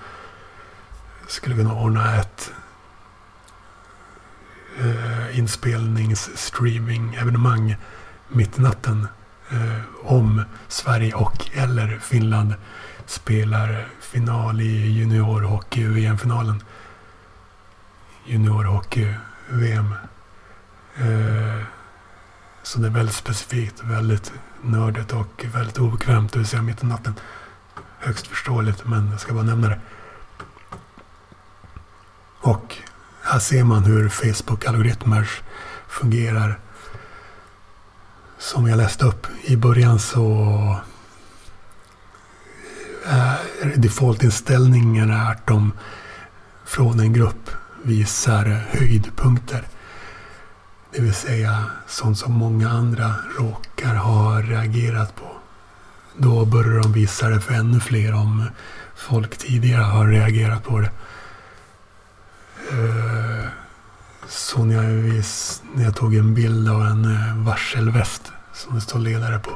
Skulle 1.26 1.56
kunna 1.56 1.74
ordna 1.74 2.16
ett 2.16 2.52
eh, 4.78 5.38
inspelnings-streaming-evenemang 5.38 7.76
mitt 8.28 8.58
i 8.58 8.62
natten 8.62 9.08
eh, 9.50 9.80
om 10.04 10.44
Sverige 10.68 11.14
och 11.14 11.50
eller 11.54 11.98
Finland 11.98 12.54
spelar 13.06 13.86
final 14.00 14.60
i 14.60 14.90
juniorhockey-VM-finalen. 14.90 16.62
Juniorhockey-VM. 18.26 19.94
Eh, 20.96 21.23
så 22.74 22.80
det 22.80 22.86
är 22.86 22.90
väldigt 22.90 23.14
specifikt, 23.14 23.84
väldigt 23.84 24.32
nördigt 24.62 25.12
och 25.12 25.44
väldigt 25.54 25.78
obekvämt, 25.78 26.32
det 26.32 26.38
vill 26.38 26.48
säga 26.48 26.62
mitt 26.62 26.82
i 26.82 26.86
natten. 26.86 27.14
Högst 27.98 28.26
förståeligt, 28.26 28.86
men 28.86 29.10
jag 29.10 29.20
ska 29.20 29.32
bara 29.32 29.44
nämna 29.44 29.68
det. 29.68 29.80
Och 32.40 32.76
här 33.22 33.38
ser 33.38 33.64
man 33.64 33.84
hur 33.84 34.08
Facebook-algoritmer 34.08 35.28
fungerar. 35.88 36.58
Som 38.38 38.68
jag 38.68 38.76
läste 38.76 39.04
upp 39.04 39.26
i 39.42 39.56
början 39.56 39.98
så 39.98 40.78
är 43.04 43.76
defaultinställningen 43.76 45.10
att 45.10 45.46
de 45.46 45.72
från 46.64 47.00
en 47.00 47.12
grupp 47.12 47.50
visar 47.82 48.44
höjdpunkter. 48.70 49.64
Det 50.94 51.00
vill 51.00 51.14
säga 51.14 51.64
sånt 51.86 52.18
som 52.18 52.32
många 52.32 52.68
andra 52.70 53.14
råkar 53.38 53.94
ha 53.94 54.40
reagerat 54.40 55.16
på. 55.16 55.36
Då 56.16 56.44
börjar 56.44 56.78
de 56.82 56.92
visa 56.92 57.28
det 57.28 57.40
för 57.40 57.54
ännu 57.54 57.80
fler 57.80 58.14
om 58.14 58.44
folk 58.96 59.38
tidigare 59.38 59.82
har 59.82 60.06
reagerat 60.06 60.64
på 60.64 60.80
det. 60.80 60.90
Eh, 62.70 63.48
så 64.28 64.64
när 64.64 64.74
jag, 64.74 64.90
vis, 64.90 65.62
när 65.74 65.84
jag 65.84 65.96
tog 65.96 66.14
en 66.14 66.34
bild 66.34 66.68
av 66.68 66.82
en 66.86 67.04
eh, 67.04 67.36
varselväst 67.36 68.32
som 68.52 68.74
det 68.74 68.80
står 68.80 68.98
ledare 68.98 69.38
på 69.38 69.50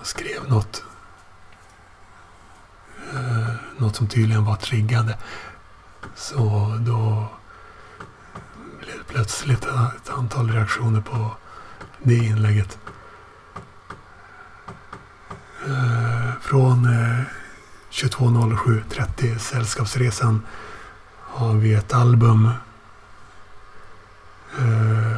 och 0.00 0.06
skrev 0.06 0.48
något. 0.48 0.82
Eh, 3.14 3.54
något 3.78 3.96
som 3.96 4.08
tydligen 4.08 4.44
var 4.44 4.56
triggande. 4.56 5.18
Så 6.14 6.38
då 6.80 7.28
blev 8.82 9.02
plötsligt 9.08 9.64
ett 9.64 10.10
antal 10.10 10.50
reaktioner 10.50 11.00
på 11.00 11.36
det 12.02 12.14
inlägget. 12.14 12.78
Eh, 15.66 16.30
från 16.40 16.84
eh, 16.84 17.20
22.07.30 17.90 19.38
Sällskapsresan 19.38 20.42
har 21.18 21.54
vi 21.54 21.74
ett 21.74 21.94
album 21.94 22.50
eh, 24.58 25.16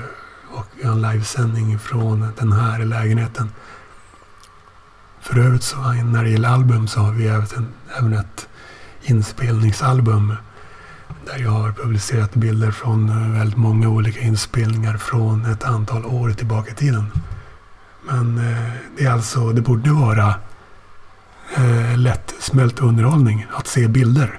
och 0.51 0.67
vi 0.77 0.85
har 0.87 0.93
en 0.93 1.03
livesändning 1.03 1.79
från 1.79 2.33
den 2.37 2.53
här 2.53 2.79
lägenheten. 2.79 3.51
För 5.21 5.39
övrigt 5.39 5.63
så 5.63 5.93
när 5.93 6.25
det 6.25 6.31
gäller 6.31 6.49
album 6.49 6.89
så 6.89 7.01
har 7.01 7.13
vi 7.13 7.27
även 7.99 8.13
ett 8.13 8.49
inspelningsalbum 9.03 10.35
där 11.27 11.39
jag 11.39 11.51
har 11.51 11.73
publicerat 11.73 12.35
bilder 12.35 12.71
från 12.71 13.09
eh, 13.09 13.39
väldigt 13.39 13.59
många 13.59 13.89
olika 13.89 14.21
inspelningar 14.21 14.97
från 14.97 15.47
ett 15.47 15.65
antal 15.65 16.05
år 16.07 16.31
tillbaka 16.31 16.71
i 16.71 16.75
tiden. 16.75 17.11
Men 18.07 18.39
eh, 18.39 18.73
det 18.97 19.05
är 19.05 19.11
alltså, 19.11 19.53
det 19.53 19.61
borde 19.61 19.93
vara 19.93 20.35
eh, 21.57 21.99
lättsmält 21.99 22.81
underhållning 22.81 23.47
att 23.53 23.67
se 23.67 23.89
bilder. 23.89 24.39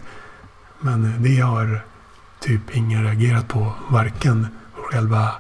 Men 0.80 1.06
eh, 1.06 1.20
det 1.20 1.40
har 1.40 1.82
typ 2.40 2.76
ingen 2.76 3.04
reagerat 3.04 3.48
på. 3.48 3.74
Varken 3.90 4.48
själva 4.74 5.32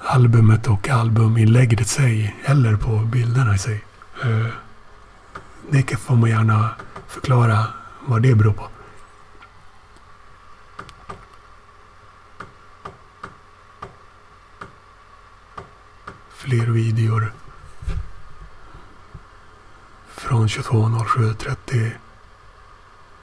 albumet 0.00 0.66
och 0.66 0.88
albuminlägget 0.88 1.80
i 1.80 1.84
sig 1.84 2.36
eller 2.44 2.76
på 2.76 2.98
bilderna 2.98 3.54
i 3.54 3.58
sig. 3.58 3.84
Det 5.70 5.96
får 5.96 6.16
man 6.16 6.30
gärna 6.30 6.70
förklara 7.08 7.66
vad 8.06 8.22
det 8.22 8.34
beror 8.34 8.52
på. 8.52 8.68
Fler 16.44 16.66
videor 16.66 17.32
från 20.08 20.48
22.07.30. 20.48 21.90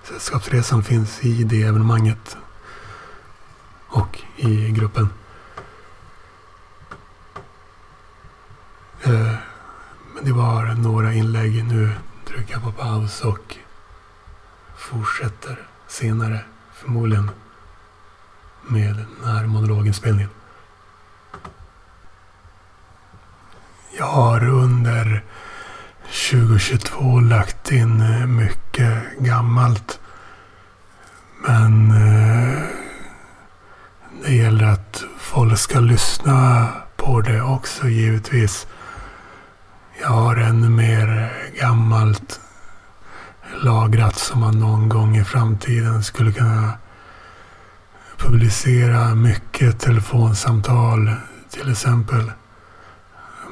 Sällskapsresan 0.03 0.83
finns 0.83 1.25
i 1.25 1.43
det 1.43 1.63
evenemanget 1.63 2.37
och 3.87 4.21
i 4.35 4.71
gruppen. 4.71 5.09
Eh, 9.03 9.35
men 10.15 10.25
det 10.25 10.33
var 10.33 10.65
några 10.65 11.13
inlägg. 11.13 11.65
Nu 11.65 11.91
trycker 12.25 12.53
jag 12.53 12.63
på 12.63 12.71
paus 12.71 13.21
och 13.21 13.57
fortsätter 14.77 15.67
senare 15.87 16.39
förmodligen 16.73 17.31
med 18.67 18.95
den 18.95 19.33
här 19.33 19.47
monologinspelningen. 19.47 20.29
Jag 24.01 24.07
har 24.07 24.49
under 24.49 25.23
2022 26.31 27.19
lagt 27.19 27.71
in 27.71 28.01
eh, 28.01 28.25
mycket 28.27 28.97
gammalt. 29.19 29.99
Men 31.47 31.91
eh, 31.91 32.63
det 34.25 34.35
gäller 34.35 34.65
att 34.65 35.03
folk 35.17 35.57
ska 35.57 35.79
lyssna 35.79 36.67
på 36.95 37.21
det 37.21 37.41
också 37.41 37.87
givetvis. 37.87 38.67
Jag 40.01 40.09
har 40.09 40.35
ännu 40.35 40.69
mer 40.69 41.33
gammalt 41.59 42.39
lagrat 43.63 44.15
som 44.15 44.39
man 44.39 44.59
någon 44.59 44.89
gång 44.89 45.17
i 45.17 45.23
framtiden 45.23 46.03
skulle 46.03 46.31
kunna 46.31 46.73
publicera 48.17 49.15
mycket 49.15 49.79
telefonsamtal 49.79 51.11
till 51.49 51.71
exempel. 51.71 52.31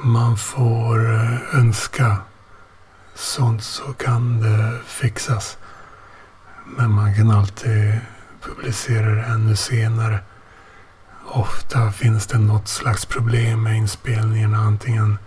Man 0.02 0.36
får 0.36 1.14
eh, 1.14 1.54
önska 1.54 2.16
sånt 3.14 3.62
så 3.62 3.92
kan 3.92 4.40
det 4.40 4.78
fixas. 4.86 5.58
Men 6.66 6.90
man 6.90 7.14
kan 7.14 7.30
alltid 7.30 8.00
publicera 8.42 9.14
det 9.14 9.22
ännu 9.22 9.56
senare. 9.56 10.18
Ofta 11.26 11.92
finns 11.92 12.26
det 12.26 12.38
något 12.38 12.68
slags 12.68 13.06
problem 13.06 13.62
med 13.62 13.76
inspelningen. 13.76 14.54
Antingen 14.54 15.18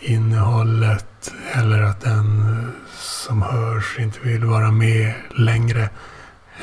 innehållet 0.00 1.32
eller 1.52 1.82
att 1.82 2.00
den 2.00 2.40
eh, 2.40 2.90
som 2.98 3.42
hörs 3.42 3.98
inte 3.98 4.20
vill 4.20 4.44
vara 4.44 4.70
med 4.70 5.14
längre. 5.34 5.88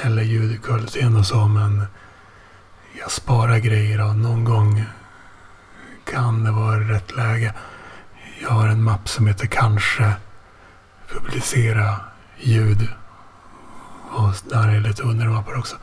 Eller 0.02 0.24
ljudkvaliteten 0.24 1.16
och 1.16 1.26
så. 1.26 1.48
Men 1.48 1.86
jag 3.00 3.12
sparar 3.12 3.58
grejer 3.58 4.02
och 4.10 4.16
någon 4.16 4.44
gång 4.44 4.86
kan 6.12 6.44
det 6.44 6.52
vara 6.52 6.80
rätt 6.80 7.16
läge. 7.16 7.54
Jag 8.42 8.50
har 8.50 8.68
en 8.68 8.84
mapp 8.84 9.10
som 9.10 9.28
heter 9.28 9.48
kanske 9.48 10.14
publicera 11.10 11.96
ljud. 12.38 12.88
Och 14.12 14.34
där 14.50 14.68
är 14.68 14.80
lite 14.80 15.04
undermappar 15.04 15.58
också. 15.58 15.76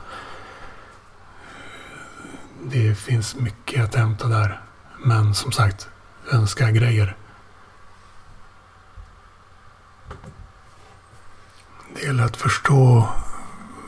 Det 2.63 2.95
finns 2.95 3.35
mycket 3.35 3.83
att 3.83 3.95
hämta 3.95 4.27
där. 4.27 4.61
Men 5.03 5.33
som 5.33 5.51
sagt, 5.51 5.89
önska 6.31 6.71
grejer. 6.71 7.15
Det 11.95 12.01
gäller 12.01 12.23
att 12.23 12.37
förstå 12.37 13.09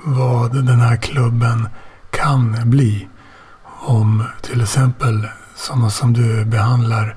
vad 0.06 0.66
den 0.66 0.80
här 0.80 0.98
klubben 0.98 1.70
kan 2.12 2.70
bli. 2.70 3.08
Om 3.80 4.24
till 4.42 4.62
exempel 4.62 5.30
sådana 5.58 5.90
som 5.90 6.14
du 6.14 6.46
behandlar 6.46 7.16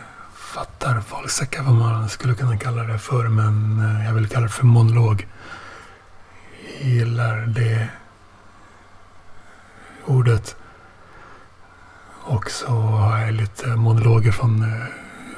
fattar 0.54 1.02
valsäckar 1.10 1.62
vad 1.62 1.74
man 1.74 2.08
skulle 2.08 2.34
kunna 2.34 2.56
kalla 2.56 2.82
det 2.82 2.98
för, 2.98 3.28
men 3.28 3.80
eh, 3.80 4.06
jag 4.06 4.14
vill 4.14 4.28
kalla 4.28 4.46
det 4.46 4.52
för 4.52 4.66
monolog. 4.66 5.28
Jag 6.80 6.88
gillar 6.90 7.46
det 7.46 7.88
ordet. 10.04 10.56
Och 12.22 12.50
så 12.50 12.72
har 12.76 13.18
jag 13.18 13.34
lite 13.34 13.66
monologer 13.66 14.32
från 14.32 14.62
eh, 14.62 14.86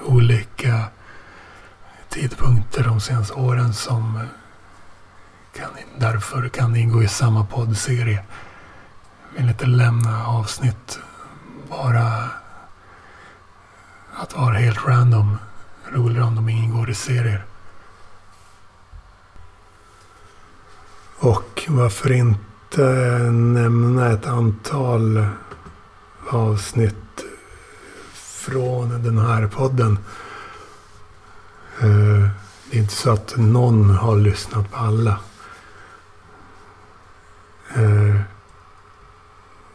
olika 0.04 0.84
tidpunkter 2.08 2.84
de 2.84 3.00
senaste 3.00 3.34
åren 3.34 3.74
som 3.74 4.16
eh, 4.16 4.22
kan, 5.60 5.70
därför 5.98 6.48
kan 6.48 6.76
ingå 6.76 7.02
i 7.02 7.08
samma 7.08 7.46
poddserie. 7.46 8.24
Jag 9.34 9.40
vill 9.40 9.50
inte 9.50 9.66
lämna 9.66 10.26
avsnitt 10.26 10.98
bara 11.70 12.30
att 14.16 14.36
vara 14.36 14.54
helt 14.54 14.86
random. 14.86 15.38
Roligare 15.92 16.24
om 16.24 16.34
de 16.34 16.48
ingår 16.48 16.90
i 16.90 16.94
serier. 16.94 17.44
Och 21.18 21.64
varför 21.68 22.12
inte 22.12 22.82
nämna 23.32 24.12
ett 24.12 24.26
antal 24.26 25.26
avsnitt 26.30 27.24
från 28.12 29.02
den 29.02 29.18
här 29.18 29.46
podden. 29.46 29.98
Eh, 31.80 32.28
det 32.70 32.76
är 32.76 32.80
inte 32.80 32.94
så 32.94 33.10
att 33.10 33.34
någon 33.36 33.90
har 33.90 34.16
lyssnat 34.16 34.70
på 34.70 34.76
alla. 34.76 35.18
Eh, 37.74 38.20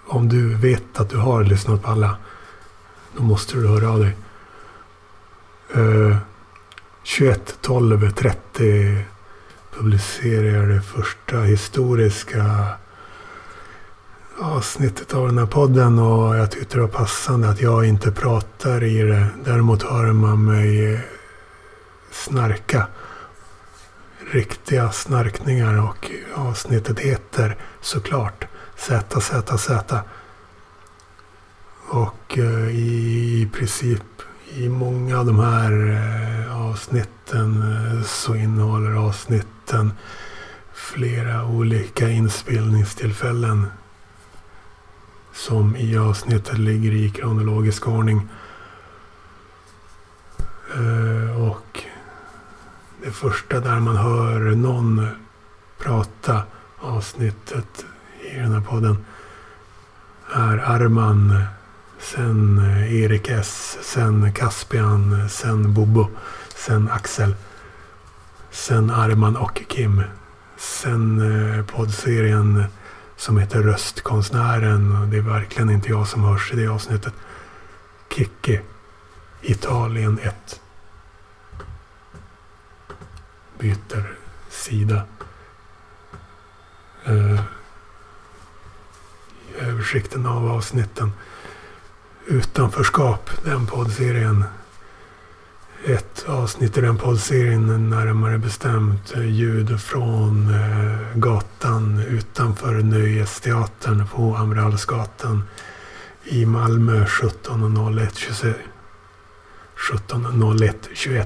om 0.08 0.30
du 0.30 0.56
vet 0.56 1.00
att 1.00 1.10
du 1.10 1.18
har 1.18 1.44
lyssnat 1.44 1.84
på 1.84 1.92
alla, 1.92 2.18
då 3.18 3.24
måste 3.24 3.58
du 3.58 3.68
höra 3.68 3.90
av 3.90 4.00
dig. 4.00 4.18
21 7.04 7.58
12 7.62 8.12
30 8.12 9.06
publicerade 9.78 10.48
jag 10.48 10.68
det 10.68 10.82
första 10.82 11.42
historiska 11.42 12.68
avsnittet 14.40 15.14
av 15.14 15.28
den 15.28 15.38
här 15.38 15.46
podden 15.46 16.00
och 16.00 16.38
jag 16.38 16.52
tyckte 16.52 16.78
det 16.78 16.82
var 16.82 16.88
passande 16.88 17.50
att 17.50 17.62
jag 17.62 17.86
inte 17.86 18.12
pratar 18.12 18.84
i 18.84 19.02
det. 19.02 19.28
Däremot 19.46 19.84
hör 19.84 20.14
man 20.14 20.46
mig 20.46 21.00
snarka. 22.12 22.88
Riktiga 24.32 24.92
snarkningar 24.92 25.84
och 25.90 26.12
avsnittet 26.36 27.00
heter 27.00 27.58
såklart 27.82 28.46
ZZZ. 28.78 29.70
Och 31.90 32.38
eh, 32.38 32.70
i 32.70 33.50
princip 33.54 34.04
i 34.56 34.70
många 34.70 35.20
av 35.20 35.26
de 35.26 35.40
här 35.40 35.72
eh, 35.90 36.62
avsnitten 36.62 37.62
eh, 37.62 38.04
så 38.04 38.36
innehåller 38.36 38.92
avsnitten 38.92 39.94
flera 40.74 41.46
olika 41.46 42.10
inspelningstillfällen 42.10 43.68
som 45.34 45.76
i 45.76 45.98
avsnittet 45.98 46.58
ligger 46.58 46.92
i 46.92 47.10
kronologisk 47.10 47.88
ordning. 47.88 48.30
Eh, 50.76 51.42
och 51.42 51.84
det 53.04 53.12
första 53.12 53.60
där 53.60 53.80
man 53.80 53.98
hör 53.98 54.40
någon 54.40 55.08
prata 55.80 56.44
avsnittet 56.80 57.86
i 58.32 58.36
den 58.36 58.54
här 58.54 58.62
podden 58.62 59.06
är 60.34 60.58
Arman 60.58 61.44
Sen 62.02 62.58
eh, 62.58 62.94
Erik 63.04 63.30
S. 63.30 63.78
Sen 63.82 64.34
Caspian. 64.34 65.30
Sen 65.30 65.74
Bobo. 65.74 66.10
Sen 66.56 66.90
Axel. 66.90 67.36
Sen 68.52 68.90
Arman 68.90 69.38
och 69.38 69.62
Kim. 69.68 70.04
Sen 70.58 71.22
eh, 71.22 71.66
poddserien 71.66 72.64
som 73.16 73.38
heter 73.38 73.62
Röstkonstnären. 73.62 75.10
Det 75.12 75.18
är 75.18 75.22
verkligen 75.22 75.70
inte 75.70 75.90
jag 75.90 76.08
som 76.08 76.24
hörs 76.24 76.54
i 76.54 76.56
det 76.56 76.68
avsnittet. 76.68 77.14
Kikki. 78.16 78.60
Italien 79.42 80.20
1. 80.24 80.62
Byter 83.60 84.18
sida. 84.50 85.02
Eh, 87.06 87.42
översikten 89.60 90.26
av 90.26 90.52
avsnitten. 90.52 91.12
Utanförskap, 92.32 93.30
den 93.44 93.68
poddserien. 93.68 94.44
Ett 95.86 96.26
avsnitt 96.28 96.78
i 96.78 96.82
den 96.82 96.98
poddserien, 96.98 97.90
närmare 97.90 98.38
bestämt 98.38 99.14
eh, 99.16 99.26
ljud 99.26 99.82
från 99.82 100.54
eh, 100.54 101.18
gatan 101.18 102.00
utanför 102.00 102.74
Nöjesteatern 102.74 104.08
på 104.08 104.36
Amiralsgatan 104.36 105.44
i 106.24 106.46
Malmö 106.46 107.06
17.01.21. 107.06 108.54
17.01.21. 109.92 111.26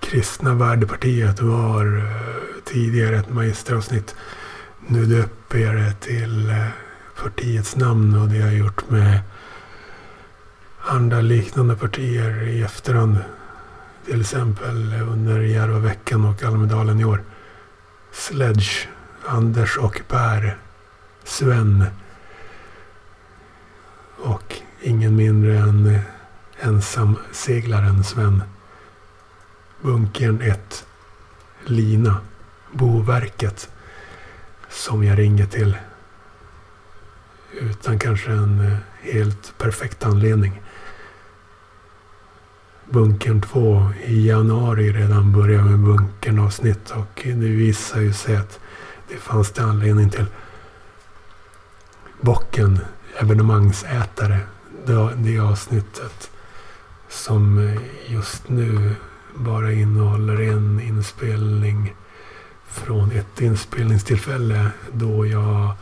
Kristna 0.00 0.54
värdepartiet 0.54 1.40
var 1.40 1.96
eh, 1.96 2.62
tidigare 2.64 3.16
ett 3.16 3.30
magisteravsnitt. 3.30 4.14
Nu 4.86 5.06
döper 5.06 5.58
jag 5.58 5.74
det 5.74 5.92
till 6.00 6.54
partiets 7.22 7.76
namn 7.76 8.14
och 8.14 8.28
det 8.28 8.40
har 8.40 8.48
jag 8.48 8.58
gjort 8.58 8.90
med 8.90 9.20
andra 10.80 11.20
liknande 11.20 11.76
partier 11.76 12.42
i 12.42 12.62
efterhand. 12.62 13.18
Till 14.06 14.20
exempel 14.20 14.94
under 15.02 15.40
Järvaveckan 15.40 16.24
och 16.24 16.42
Almedalen 16.42 17.00
i 17.00 17.04
år. 17.04 17.22
Sledge, 18.12 18.88
Anders 19.26 19.76
och 19.76 20.02
Per, 20.08 20.58
Sven 21.24 21.84
och 24.18 24.54
ingen 24.80 25.16
mindre 25.16 25.58
än 25.58 25.98
ensamseglaren 26.60 28.04
Sven. 28.04 28.42
Bunkern 29.80 30.40
1, 30.40 30.86
Lina, 31.64 32.16
Boverket 32.72 33.70
som 34.68 35.04
jag 35.04 35.18
ringer 35.18 35.46
till 35.46 35.76
utan 37.52 37.98
kanske 37.98 38.30
en 38.30 38.60
eh, 38.60 38.76
helt 39.12 39.58
perfekt 39.58 40.04
anledning. 40.04 40.62
Bunkern 42.90 43.40
2 43.40 43.90
i 44.04 44.26
januari 44.26 44.92
redan 44.92 45.32
började 45.32 45.64
med 45.64 45.78
bunkern 45.78 46.38
avsnitt 46.38 46.90
och 46.90 47.22
det 47.24 47.48
visar 47.48 48.00
ju 48.00 48.12
sig 48.12 48.36
att 48.36 48.60
det 49.08 49.16
fanns 49.16 49.50
det 49.50 49.62
anledning 49.62 50.10
till. 50.10 50.26
Bocken, 52.20 52.78
evenemangsätare, 53.18 54.40
det, 54.86 55.10
det 55.16 55.38
avsnittet 55.38 56.30
som 57.08 57.72
just 58.06 58.48
nu 58.48 58.94
bara 59.34 59.72
innehåller 59.72 60.40
en 60.40 60.80
inspelning 60.80 61.94
från 62.68 63.12
ett 63.12 63.40
inspelningstillfälle 63.40 64.70
då 64.92 65.26
jag 65.26 65.72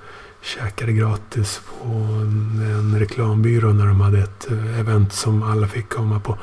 käkade 0.42 0.92
gratis 0.92 1.60
på 1.68 1.88
en, 1.88 2.96
reklambyrå 2.98 3.72
när 3.72 3.86
de 3.86 4.00
hade 4.00 4.18
ett 4.18 4.50
eh, 4.50 4.80
event 4.80 5.12
som 5.12 5.42
alla 5.42 5.68
fick 5.68 5.88
komma 5.88 6.20
på. 6.20 6.38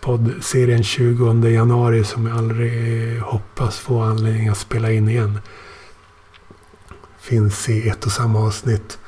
Poddserien 0.00 0.84
20 0.84 1.48
januari 1.48 2.04
som 2.04 2.26
jag 2.26 2.38
aldrig 2.38 3.20
hoppas 3.20 3.78
få 3.78 4.00
anledning 4.00 4.48
att 4.48 4.58
spela 4.58 4.92
in 4.92 5.08
igen. 5.08 5.38
Finns 7.18 7.68
i 7.68 7.88
ett 7.88 8.06
och 8.06 8.12
samma 8.12 8.38
avsnitt 8.38 8.98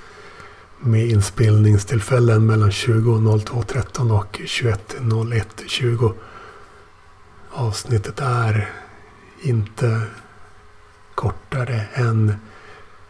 med 0.80 1.06
inspelningstillfällen 1.06 2.46
mellan 2.46 2.70
20.02.13 2.70 4.18
och 4.18 4.38
21.01.20. 4.38 6.14
Avsnittet 7.50 8.20
är 8.20 8.70
inte 9.40 10.02
kortare 11.14 11.86
än 11.94 12.34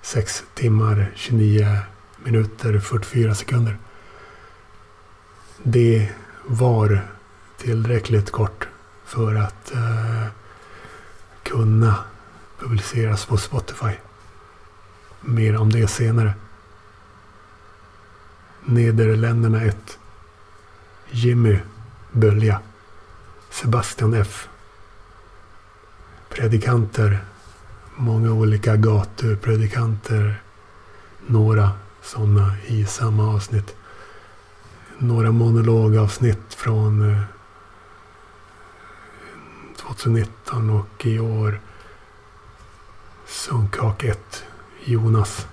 6 0.02 0.44
timmar 0.54 1.12
29 1.14 1.78
minuter 2.24 2.78
44 2.78 3.34
sekunder. 3.34 3.78
Det 5.62 6.10
var 6.44 7.08
tillräckligt 7.58 8.30
kort 8.30 8.68
för 9.04 9.34
att 9.34 9.72
eh, 9.72 10.26
kunna 11.42 11.94
publiceras 12.58 13.26
på 13.26 13.36
Spotify. 13.36 13.92
Mer 15.20 15.56
om 15.56 15.70
det 15.70 15.88
senare. 15.88 16.34
Nederländerna 18.64 19.62
1. 19.62 19.98
Jimmy 21.10 21.58
Bölja. 22.12 22.60
Sebastian 23.50 24.14
F. 24.14 24.48
Predikanter 26.28 27.24
många 27.96 28.32
olika 28.32 28.76
gatupredikanter. 28.76 30.42
Några 31.26 31.70
sådana 32.02 32.54
i 32.66 32.84
samma 32.86 33.34
avsnitt. 33.34 33.76
Några 34.98 35.32
monologavsnitt 35.32 36.54
från 36.54 37.10
eh, 37.10 37.22
2019 39.76 40.70
och 40.70 41.06
i 41.06 41.18
år 41.18 41.60
Sunkhak 43.26 44.04
1, 44.04 44.44
Jonas. 44.84 45.46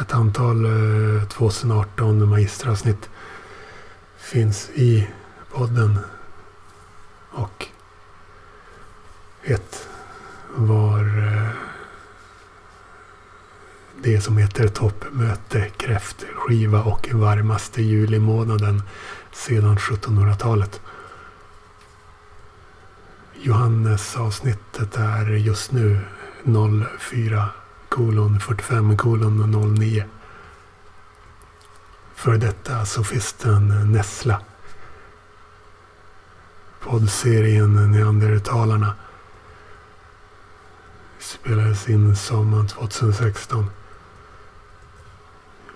Ett 0.00 0.12
antal 0.12 0.64
eh, 0.64 1.28
2018 1.28 2.28
magisteravsnitt 2.28 3.10
finns 4.22 4.70
i 4.74 5.08
podden. 5.52 5.98
Och 7.30 7.66
ett 9.42 9.88
var 10.54 11.18
eh, 11.18 11.48
det 14.02 14.20
som 14.20 14.36
heter 14.36 14.68
toppmöte, 14.68 15.68
kräftskiva 15.76 16.82
och 16.82 17.08
varmaste 17.12 17.82
julimånaden 17.82 18.82
sedan 19.32 19.76
1700-talet. 19.78 20.80
Johannes 23.34 24.16
avsnittet 24.16 24.96
är 24.96 25.26
just 25.26 25.72
nu 25.72 26.00
04 26.98 27.48
kolon 27.88 28.40
45 28.40 28.96
kolon 28.96 29.74
09 29.78 30.04
för 32.22 32.38
detta 32.38 32.84
sofisten 32.84 33.92
Nessla. 33.92 34.40
Poddserien 36.80 37.90
Neandertalarna 37.90 38.94
Spelades 41.18 41.88
in 41.88 42.16
sommaren 42.16 42.68
2016. 42.68 43.70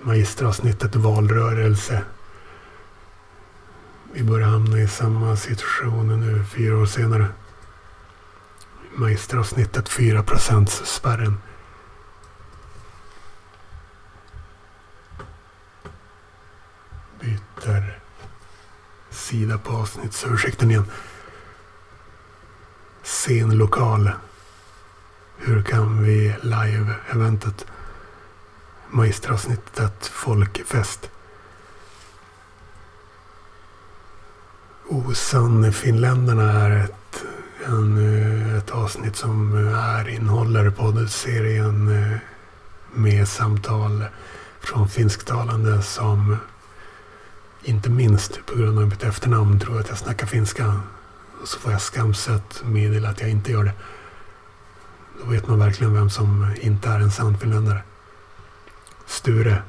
Magisteravsnittet 0.03 0.97
valrörelse. 0.97 2.03
Vi 4.13 4.23
börjar 4.23 4.49
hamna 4.49 4.79
i 4.79 4.89
samma 4.89 5.37
situation 5.37 6.21
nu 6.21 6.45
fyra 6.45 6.77
år 6.77 6.87
senare. 6.87 7.27
Magisteravsnittet 8.95 9.89
4 9.89 10.25
spärren. 10.85 11.39
Byter 17.57 17.99
sida 19.11 19.59
på 19.59 19.73
avsnittsöversikten 19.73 20.71
igen. 20.71 20.85
Scenlokal. 23.03 24.11
Hur 25.37 25.63
kan 25.63 26.03
vi 26.03 26.35
live-eventet? 26.43 27.67
Magisteravsnittet 28.91 30.07
Folkfest. 30.07 31.11
Osann 34.89 35.73
finländarna 35.73 36.53
är 36.53 36.71
ett, 36.71 37.25
en, 37.67 37.99
eh, 37.99 38.57
ett 38.57 38.71
avsnitt 38.71 39.17
som 39.17 39.67
eh, 39.67 39.99
är, 39.99 40.09
innehåller 40.09 40.71
poddserien 40.71 41.89
eh, 41.89 42.19
med 42.95 43.29
samtal 43.29 44.05
från 44.61 44.89
finsktalande 44.89 45.83
som 45.83 46.37
inte 47.67 47.91
minst 47.91 48.47
på 48.47 48.57
grund 48.57 48.79
av 48.79 48.89
mitt 48.89 49.03
efternamn 49.03 49.61
tror 49.61 49.75
jag 49.75 49.83
att 49.83 49.89
jag 49.89 49.99
snackar 49.99 50.27
finska. 50.27 50.81
Och 51.43 51.49
så 51.49 51.59
får 51.59 51.73
jag 51.73 51.81
skamset 51.81 52.63
meddela 52.65 53.09
att 53.09 53.21
jag 53.21 53.31
inte 53.31 53.53
gör 53.53 53.65
det. 53.65 53.73
Då 55.21 55.31
vet 55.31 55.49
man 55.49 55.59
verkligen 55.59 55.95
vem 55.95 56.11
som 56.11 56.55
inte 56.61 56.89
är 56.89 57.01
en 57.01 57.11
sann 57.11 57.39
finländare. 57.39 57.83
Sture. 59.07 59.63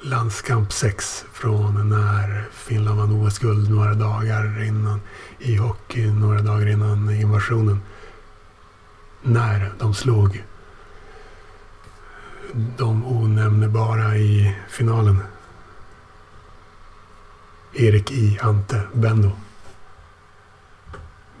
Landskamp 0.00 0.72
6 0.72 1.24
från 1.32 1.88
när 1.88 2.44
Finland 2.52 2.98
vann 2.98 3.12
OS-guld 3.12 3.70
några 3.70 3.94
dagar 3.94 4.64
innan 4.64 5.00
i 5.38 5.56
hockey, 5.56 6.06
några 6.06 6.40
dagar 6.42 6.68
innan 6.68 7.10
invasionen. 7.10 7.80
När 9.22 9.72
de 9.78 9.94
slog 9.94 10.44
de 12.52 13.06
onämnbara 13.06 14.16
i 14.16 14.56
finalen. 14.68 15.22
Erik 17.72 18.10
I. 18.10 18.38
Ante 18.42 18.82
Benno. 18.92 19.32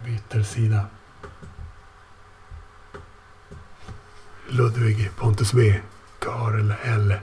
Byter 0.04 0.42
sida. 0.42 0.86
Ludvig 4.48 5.10
Pontus 5.16 5.52
B. 5.52 5.80
Karl 6.18 6.74
L. 6.82 7.18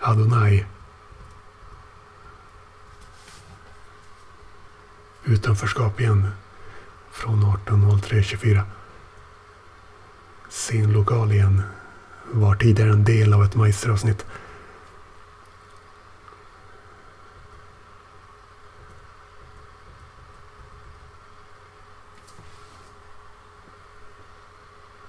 Adonai. 0.00 0.64
Utanförskap 5.26 6.00
igen. 6.00 6.30
Från 7.10 7.44
18.03.24. 7.44 8.62
Scenlokal 10.50 11.32
igen. 11.32 11.62
Var 12.32 12.54
tidigare 12.54 12.90
en 12.90 13.04
del 13.04 13.32
av 13.32 13.44
ett 13.44 13.54
magisteravsnitt. 13.54 14.26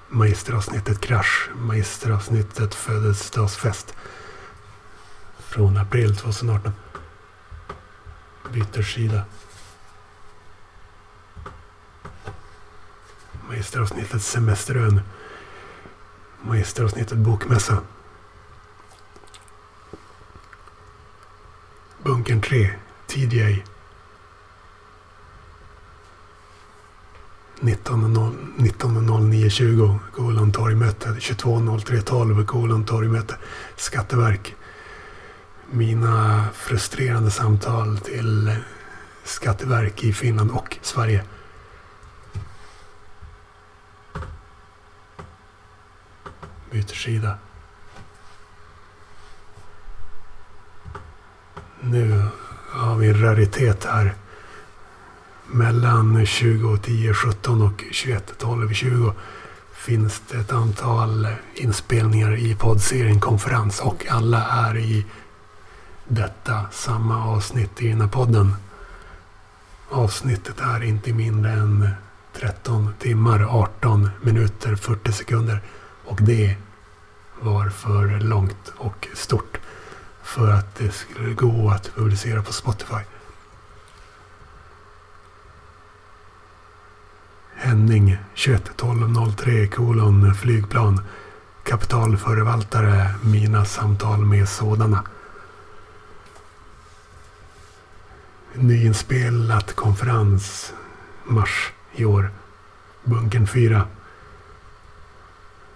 Magisteravsnittet 0.09 1.01
Krasch. 1.01 1.49
Magisteravsnittet 1.55 2.75
Födelsedagsfest. 2.75 3.95
Från 5.39 5.77
april 5.77 6.15
2018. 6.15 6.71
Byter 8.53 8.81
sida. 8.81 9.23
Magisteravsnittet 13.65 14.21
Semesterön. 14.21 15.01
Magisteravsnittet 16.41 17.17
Bokmässa. 17.17 17.77
Bunkern 22.03 22.41
3, 22.41 22.69
TDA. 23.07 23.55
19.09.20 27.59 29.99
kolon 30.11 30.51
torgmöte 30.51 31.09
22.03.12 31.09 32.45
kolon 32.45 32.85
torgmöte 32.85 33.35
Skatteverk. 33.75 34.55
Mina 35.71 36.45
frustrerande 36.53 37.31
samtal 37.31 37.97
till 37.97 38.55
Skatteverk 39.23 40.03
i 40.03 40.13
Finland 40.13 40.51
och 40.51 40.77
Sverige. 40.81 41.23
Byter 46.75 46.95
sida. 46.95 47.37
Nu 51.81 52.23
har 52.71 52.95
vi 52.95 53.07
en 53.07 53.21
raritet 53.21 53.85
här. 53.85 54.13
Mellan 55.47 56.17
20.10 56.17 57.13
17 57.13 57.61
och 57.61 57.83
21.12 57.91 58.73
20 58.73 59.13
finns 59.73 60.21
det 60.29 60.37
ett 60.37 60.51
antal 60.51 61.27
inspelningar 61.53 62.37
i 62.37 62.55
poddserien 62.55 63.19
Konferens 63.19 63.79
och 63.79 64.05
alla 64.09 64.45
är 64.45 64.77
i 64.77 65.05
detta 66.07 66.65
samma 66.71 67.25
avsnitt 67.25 67.81
i 67.81 67.89
den 67.89 68.01
här 68.01 68.07
podden. 68.07 68.53
Avsnittet 69.89 70.59
är 70.59 70.83
inte 70.83 71.13
mindre 71.13 71.51
än 71.51 71.89
13 72.33 72.93
timmar, 72.99 73.41
18 73.49 74.09
minuter, 74.21 74.75
40 74.75 75.11
sekunder. 75.11 75.61
Och 76.05 76.19
det 76.21 76.55
var 77.39 77.69
för 77.69 78.19
långt 78.19 78.73
och 78.77 79.07
stort 79.13 79.57
för 80.23 80.51
att 80.51 80.75
det 80.75 80.91
skulle 80.91 81.33
gå 81.33 81.69
att 81.69 81.95
publicera 81.95 82.41
på 82.43 82.53
Spotify. 82.53 83.01
Henning 87.55 88.17
211203 88.35 89.67
kolon 89.67 90.35
flygplan. 90.35 91.01
Kapitalförvaltare. 91.63 93.09
Mina 93.23 93.65
samtal 93.65 94.25
med 94.25 94.49
sådana. 94.49 95.03
Nyinspelat 98.53 99.75
konferens. 99.75 100.73
Mars 101.25 101.71
i 101.95 102.05
år. 102.05 102.29
Bunkern 103.03 103.47
4. 103.47 103.87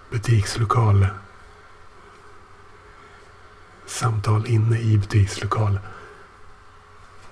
Butikslokal. 0.10 1.08
Samtal 3.86 4.45
inne 4.48 4.80
i 4.80 4.98
butikslokal. 4.98 5.80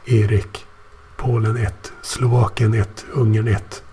Erik. 0.06 0.66
Polen 1.18 1.58
1. 1.58 1.94
Slovakien 2.02 2.74
1. 2.74 3.06
Ungern 3.14 3.48
1. 3.48 3.84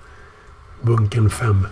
Bunkern 0.80 1.30
5. 1.30 1.66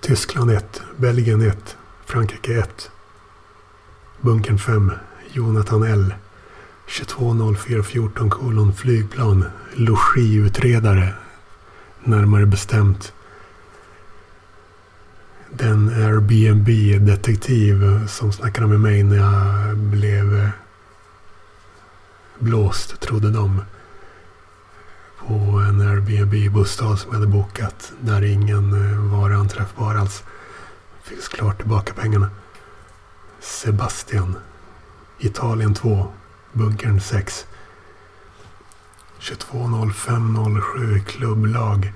Tyskland 0.00 0.50
1. 0.50 0.82
Belgien 0.96 1.40
1. 1.40 1.76
Frankrike 2.04 2.58
1. 2.58 2.90
Bunkern 4.20 4.58
5. 4.58 4.92
Jonathan 5.32 5.82
L. 5.82 6.14
220414 6.86 8.30
kolon 8.30 8.74
flygplan. 8.74 9.44
Logiutredare. 9.74 11.14
Närmare 12.04 12.46
bestämt 12.46 13.12
den 15.58 15.88
Airbnb-detektiv 15.88 18.06
som 18.06 18.32
snackade 18.32 18.66
med 18.66 18.80
mig 18.80 19.02
när 19.02 19.16
jag 19.16 19.76
blev 19.76 20.50
blåst, 22.38 23.00
trodde 23.00 23.30
de. 23.30 23.62
På 25.18 25.34
en 25.68 25.80
Airbnb-bostad 25.80 26.98
som 26.98 27.12
jag 27.12 27.18
hade 27.18 27.32
bokat. 27.32 27.92
Där 28.00 28.22
ingen 28.22 29.10
var 29.10 29.30
anträffbar 29.30 29.94
alls. 29.94 30.24
Fick 31.02 31.22
såklart 31.22 31.58
tillbaka 31.58 31.92
pengarna. 31.92 32.30
Sebastian. 33.40 34.36
Italien 35.18 35.74
2. 35.74 36.12
Bunkern 36.56 37.00
6. 37.00 37.46
22.05.07 39.20 41.04
klubblag. 41.04 41.92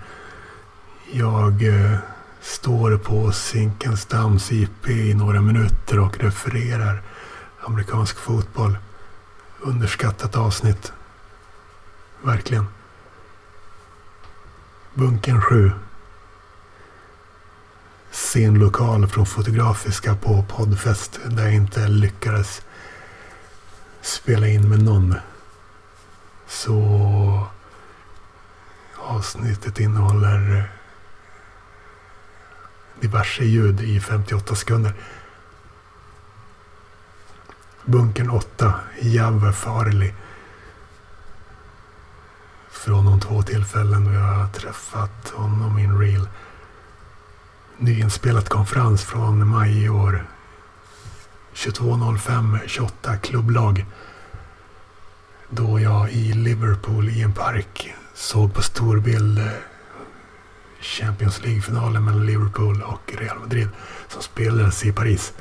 Jag 1.12 1.62
eh, 1.62 1.99
står 2.40 2.97
på 2.97 3.33
Zinkensdamms 3.33 4.53
IP 4.53 4.88
i 4.88 5.14
några 5.14 5.40
minuter 5.40 5.99
och 5.99 6.18
refererar 6.18 7.03
amerikansk 7.61 8.18
fotboll. 8.18 8.79
Underskattat 9.61 10.37
avsnitt. 10.37 10.92
Verkligen. 12.23 12.66
Bunkern 14.94 15.40
7. 15.40 15.73
Scenlokal 18.11 19.07
från 19.07 19.27
Fotografiska 19.27 20.14
på 20.14 20.44
poddfest 20.49 21.21
där 21.27 21.44
jag 21.44 21.55
inte 21.55 21.88
lyckades 21.88 22.62
spela 24.09 24.47
in 24.49 24.68
med 24.68 24.83
någon. 24.83 25.14
Så 26.47 27.47
avsnittet 28.97 29.81
innehåller 29.81 30.71
diverse 33.01 33.44
ljud 33.44 33.81
i 33.81 34.01
58 34.01 34.55
sekunder. 34.55 34.94
Bunkern 37.85 38.31
8, 38.31 38.75
Jave 39.01 39.53
Farley. 39.53 40.12
Från 42.71 43.05
de 43.05 43.21
två 43.21 43.42
tillfällen 43.42 44.05
då 44.05 44.12
jag 44.12 44.21
har 44.21 44.49
träffat 44.49 45.31
honom 45.35 45.79
in 45.79 45.99
real. 45.99 46.29
Nyinspelat 47.77 48.49
konferens 48.49 49.05
från 49.05 49.49
maj 49.49 49.85
i 49.85 49.88
år. 49.88 50.27
22.05 51.59 52.59
28 52.66 53.16
klubblag. 53.16 53.87
Då 55.51 55.81
jag 55.81 56.12
i 56.12 56.33
Liverpool 56.33 57.09
i 57.09 57.23
en 57.23 57.33
park 57.33 57.94
såg 58.14 58.55
på 58.55 58.62
storbild 58.62 59.40
Champions 60.81 61.42
League-finalen 61.42 62.05
mellan 62.05 62.27
Liverpool 62.27 62.83
och 62.83 63.14
Real 63.18 63.38
Madrid 63.38 63.68
som 64.09 64.23
spelades 64.23 64.85
i 64.85 64.92
Paris. 64.92 65.33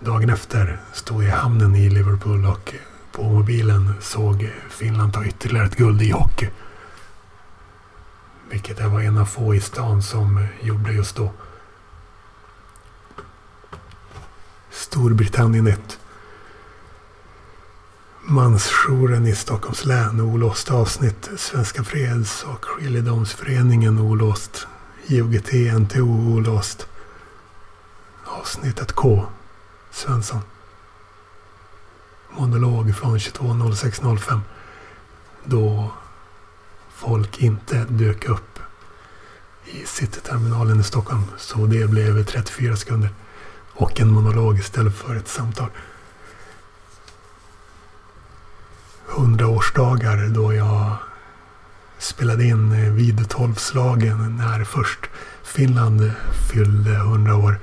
Dagen 0.00 0.30
efter 0.30 0.80
stod 0.92 1.22
jag 1.22 1.28
i 1.28 1.32
hamnen 1.32 1.76
i 1.76 1.90
Liverpool 1.90 2.46
och 2.46 2.74
på 3.12 3.22
mobilen 3.22 3.94
såg 4.00 4.52
Finland 4.70 5.12
ta 5.12 5.24
ytterligare 5.24 5.66
ett 5.66 5.76
guld 5.76 6.02
i 6.02 6.10
hockey. 6.10 6.48
Vilket 8.50 8.80
jag 8.80 8.88
var 8.88 9.00
en 9.00 9.18
av 9.18 9.24
få 9.24 9.54
i 9.54 9.60
stan 9.60 10.02
som 10.02 10.46
gjorde 10.62 10.92
just 10.92 11.16
då. 11.16 11.32
Storbritannien 14.70 15.66
1. 15.66 15.98
Mansjouren 18.22 19.26
i 19.26 19.34
Stockholms 19.34 19.84
län, 19.84 20.20
olåst 20.20 20.70
avsnitt. 20.70 21.30
Svenska 21.36 21.84
Freds 21.84 22.42
och 22.42 22.64
Skiljedomsföreningen 22.64 23.98
olåst. 23.98 24.66
IOGT, 25.06 25.52
NTO 25.78 26.34
olåst. 26.34 26.86
Avsnittet 28.24 28.92
K. 28.92 29.26
Svensson. 29.90 30.40
Monolog 32.30 32.96
från 32.96 33.18
22.06.05. 33.18 34.40
Då 35.44 35.92
folk 36.94 37.38
inte 37.38 37.84
dök 37.88 38.28
upp 38.28 38.58
i 39.64 39.86
Cityterminalen 39.86 40.80
i 40.80 40.84
Stockholm. 40.84 41.24
Så 41.38 41.66
det 41.66 41.90
blev 41.90 42.24
34 42.24 42.76
sekunder. 42.76 43.10
Och 43.74 44.00
en 44.00 44.10
monolog 44.10 44.58
istället 44.58 44.94
för 44.94 45.16
ett 45.16 45.28
samtal. 45.28 45.68
Hundraårsdagar 49.06 50.28
då 50.28 50.54
jag 50.54 50.96
spelade 51.98 52.44
in 52.44 52.72
eh, 52.72 52.92
vid 52.92 53.28
tolvslagen 53.28 54.36
när 54.36 54.64
först 54.64 55.00
Finland 55.42 56.12
fyllde 56.50 56.94
100 56.94 57.36
år 57.36 57.58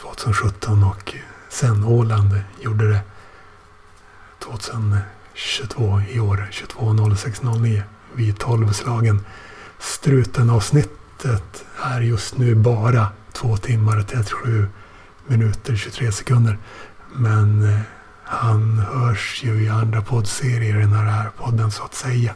2017 0.00 0.84
och 0.84 1.14
sen 1.48 1.84
Åland 1.84 2.40
gjorde 2.60 2.88
det 2.88 3.00
2022 4.38 6.00
i 6.08 6.20
år 6.20 6.48
22.06.09 6.52 7.82
vid 8.14 8.38
tolvslagen. 8.38 9.24
Struten-avsnittet 9.78 11.64
är 11.82 12.00
just 12.00 12.38
nu 12.38 12.54
bara 12.54 13.06
2 13.32 13.56
timmar 13.56 14.02
37 14.02 14.68
minuter 15.30 15.76
23 15.76 16.12
sekunder. 16.12 16.58
Men 17.12 17.62
eh, 17.62 17.80
han 18.24 18.78
hörs 18.78 19.40
ju 19.44 19.62
i 19.62 19.68
andra 19.68 20.02
poddserier 20.02 20.76
i 20.76 20.80
den 20.80 20.92
här 20.92 21.30
podden 21.36 21.70
så 21.70 21.84
att 21.84 21.94
säga. 21.94 22.34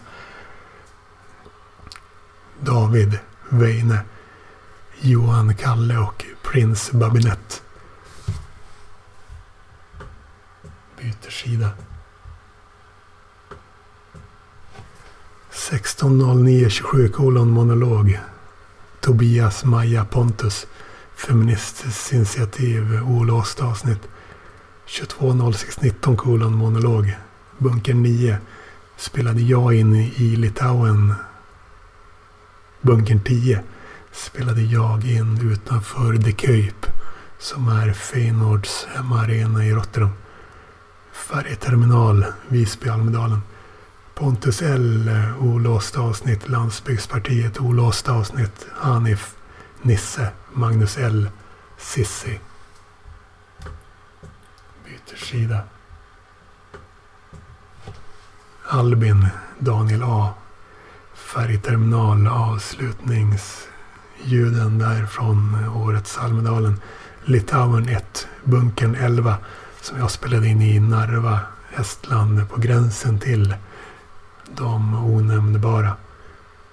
David, 2.60 3.18
Weine, 3.48 3.98
Johan 5.00 5.54
Kalle 5.54 5.98
och 5.98 6.24
Prins 6.42 6.92
Babinett. 6.92 7.62
Byter 10.98 11.30
sida. 11.30 11.70
16.09.27 15.52 17.08
kolon 17.08 17.50
monolog. 17.50 18.20
Tobias 19.00 19.64
Maja 19.64 20.04
Pontus. 20.04 20.66
Feministiskt 21.16 22.12
initiativ. 22.12 23.02
Olåst 23.02 23.60
avsnitt. 23.60 24.08
22.06.19 24.86 26.16
kolon 26.16 26.54
monolog. 26.54 27.16
Bunker 27.58 27.94
9 27.94 28.38
spelade 28.96 29.40
jag 29.40 29.74
in 29.74 29.94
i 29.94 30.36
Litauen. 30.36 31.14
Bunkern 32.80 33.20
10 33.20 33.62
spelade 34.12 34.62
jag 34.62 35.04
in 35.04 35.50
utanför 35.52 36.16
The 36.16 36.32
Cape 36.32 36.92
som 37.38 37.68
är 37.68 37.92
Feyenoords 37.92 38.86
hemmaarena 38.94 39.64
i 39.66 39.72
Rotterdam. 39.72 40.10
Färjeterminal 41.12 42.24
Visby-Almedalen. 42.48 43.40
Pontus 44.14 44.62
L. 44.62 45.10
Olåst 45.40 45.96
avsnitt. 45.96 46.48
Landsbygdspartiet 46.48 47.60
olåst 47.60 48.08
avsnitt. 48.08 48.66
Hanif 48.72 49.34
Nisse. 49.82 50.28
Magnus 50.54 50.98
L. 50.98 51.30
Sissi 51.78 52.40
sida. 55.34 55.60
Albin 58.68 59.26
Daniel 59.58 60.02
A. 60.02 60.34
Färgterminal 61.14 62.26
avslutningsljuden 62.26 64.78
där 64.78 65.06
från 65.06 65.56
eh, 65.62 65.76
årets 65.76 66.18
Almedalen. 66.18 66.80
Litauen 67.24 67.88
1, 67.88 68.28
Bunkern 68.44 68.94
11 68.94 69.36
som 69.80 69.98
jag 69.98 70.10
spelade 70.10 70.46
in 70.46 70.62
i 70.62 70.80
Narva, 70.80 71.40
Estland 71.76 72.50
på 72.50 72.60
gränsen 72.60 73.18
till 73.18 73.54
de 74.56 74.94
onämnbara. 74.94 75.96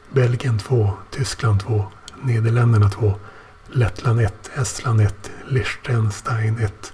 Belgien 0.09 0.59
2, 0.59 0.93
Tyskland 1.11 1.59
2, 1.59 1.85
Nederländerna 2.21 2.89
2, 2.89 3.15
Lettland 3.73 4.19
1, 4.21 4.51
Estland 4.53 5.01
1, 5.01 5.31
Liechtenstein 5.47 6.59
1, 6.59 6.93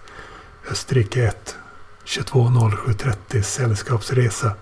Österrike 0.72 1.28
1. 1.28 1.58
22.07.30 2.06 3.42
Sällskapsresa. 3.42 4.54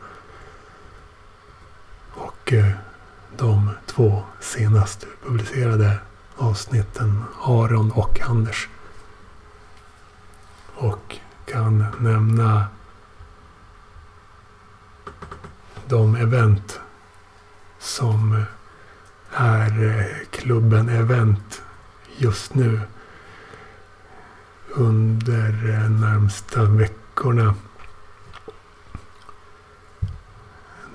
Och 2.14 2.54
eh, 2.54 2.72
de 3.38 3.70
två 3.86 4.24
senast 4.40 5.06
publicerade 5.26 6.00
avsnitten 6.38 7.24
Aron 7.44 7.92
och 7.92 8.22
Anders. 8.22 8.70
Och 10.76 11.16
kan 11.46 11.86
nämna 12.00 12.68
de 15.88 16.16
event 16.16 16.80
som 17.80 18.44
är 19.32 19.84
eh, 19.84 20.28
klubben 20.32 20.90
Event 20.90 21.62
just 22.18 22.56
nu 22.56 22.82
under 24.76 25.70
eh, 25.70 25.90
närmsta 25.90 26.64
veckorna. 26.64 27.56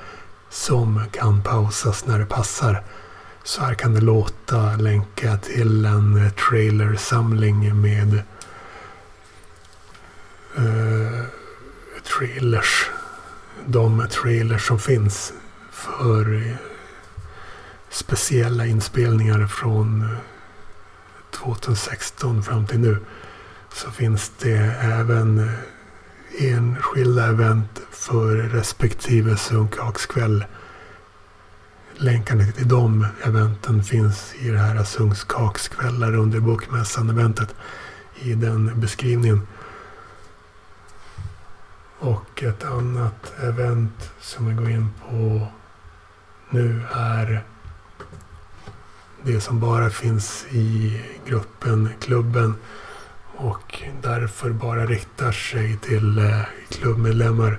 som 0.50 1.00
kan 1.12 1.42
pausas 1.42 2.06
när 2.06 2.18
det 2.18 2.26
passar. 2.26 2.82
Så 3.42 3.62
här 3.62 3.74
kan 3.74 3.94
det 3.94 4.00
låta 4.00 4.76
länka 4.76 5.36
till 5.36 5.84
en 5.84 6.30
trailersamling 6.48 7.80
med 7.80 8.22
uh, 10.58 11.22
trailers. 12.02 12.90
De 13.66 14.06
trailers 14.10 14.66
som 14.66 14.78
finns 14.78 15.32
för 15.70 16.42
speciella 17.94 18.66
inspelningar 18.66 19.46
från 19.46 20.02
eh, 20.02 20.08
2016 21.30 22.42
fram 22.42 22.66
till 22.66 22.80
nu. 22.80 22.98
Så 23.72 23.90
finns 23.90 24.32
det 24.38 24.56
även 24.80 25.38
eh, 25.38 26.52
enskilda 26.52 27.26
event 27.26 27.80
för 27.90 28.36
respektive 28.36 29.36
sunkakskväll. 29.36 30.44
Länkarna 31.96 32.44
till 32.44 32.68
de 32.68 33.06
eventen 33.22 33.84
finns 33.84 34.34
i 34.34 34.48
det 34.48 34.58
här 34.58 34.84
Sunkakskvällar 34.84 36.16
under 36.16 36.40
Bokmässan-eventet 36.40 37.54
i 38.14 38.34
den 38.34 38.80
beskrivningen. 38.80 39.46
Och 41.98 42.42
ett 42.42 42.64
annat 42.64 43.32
event 43.42 44.10
som 44.20 44.46
vi 44.46 44.54
går 44.54 44.70
in 44.70 44.90
på 45.08 45.46
nu 46.50 46.82
är 46.92 47.44
det 49.24 49.40
som 49.40 49.60
bara 49.60 49.90
finns 49.90 50.46
i 50.50 51.00
gruppen, 51.26 51.88
klubben 52.00 52.54
och 53.36 53.82
därför 54.02 54.50
bara 54.50 54.86
riktar 54.86 55.32
sig 55.32 55.76
till 55.76 56.18
eh, 56.18 56.40
klubbmedlemmar. 56.68 57.58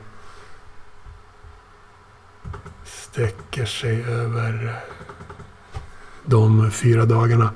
Sträcker 2.83 3.65
sig 3.65 4.03
över 4.03 4.65
eh, 4.65 5.79
de 6.25 6.71
fyra 6.71 7.05
dagarna 7.05 7.51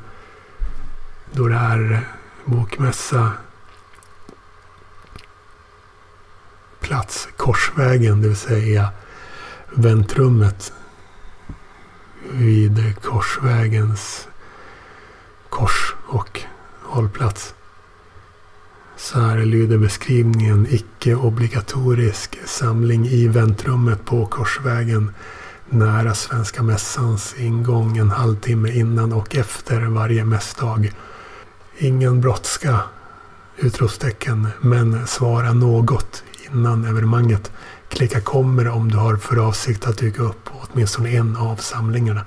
då 1.32 1.47
det 1.47 1.55
är 1.55 2.07
bokmässa 2.45 3.34
plats 6.80 7.28
Korsvägen, 7.38 8.22
det 8.22 8.28
vill 8.28 8.38
säga 8.38 8.89
väntrummet 9.74 10.74
vid 12.32 12.95
Korsvägens 13.01 14.27
kors 15.49 15.95
och 16.07 16.41
hållplats. 16.82 17.53
Så 18.97 19.19
här 19.19 19.38
lyder 19.38 19.77
beskrivningen 19.77 20.67
icke-obligatorisk 20.69 22.39
samling 22.45 23.07
i 23.07 23.27
väntrummet 23.27 24.05
på 24.05 24.25
Korsvägen 24.25 25.13
nära 25.69 26.13
Svenska 26.13 26.63
Mässans 26.63 27.36
ingång 27.38 27.97
en 27.97 28.09
halvtimme 28.09 28.71
innan 28.71 29.13
och 29.13 29.36
efter 29.36 29.82
varje 29.82 30.25
mässdag. 30.25 30.91
Ingen 31.77 32.21
brådska! 32.21 32.80
Utropstecken. 33.57 34.47
Men 34.61 35.07
svara 35.07 35.53
något 35.53 36.23
innan 36.51 36.86
evenemanget. 36.86 37.51
Klicka 37.89 38.21
kommer 38.21 38.67
om 38.67 38.91
du 38.91 38.97
har 38.97 39.15
för 39.15 39.47
avsikt 39.47 39.87
att 39.87 39.97
dyka 39.97 40.21
upp 40.21 40.43
på 40.43 40.53
åtminstone 40.61 41.09
en 41.09 41.37
av 41.37 41.55
samlingarna. 41.55 42.25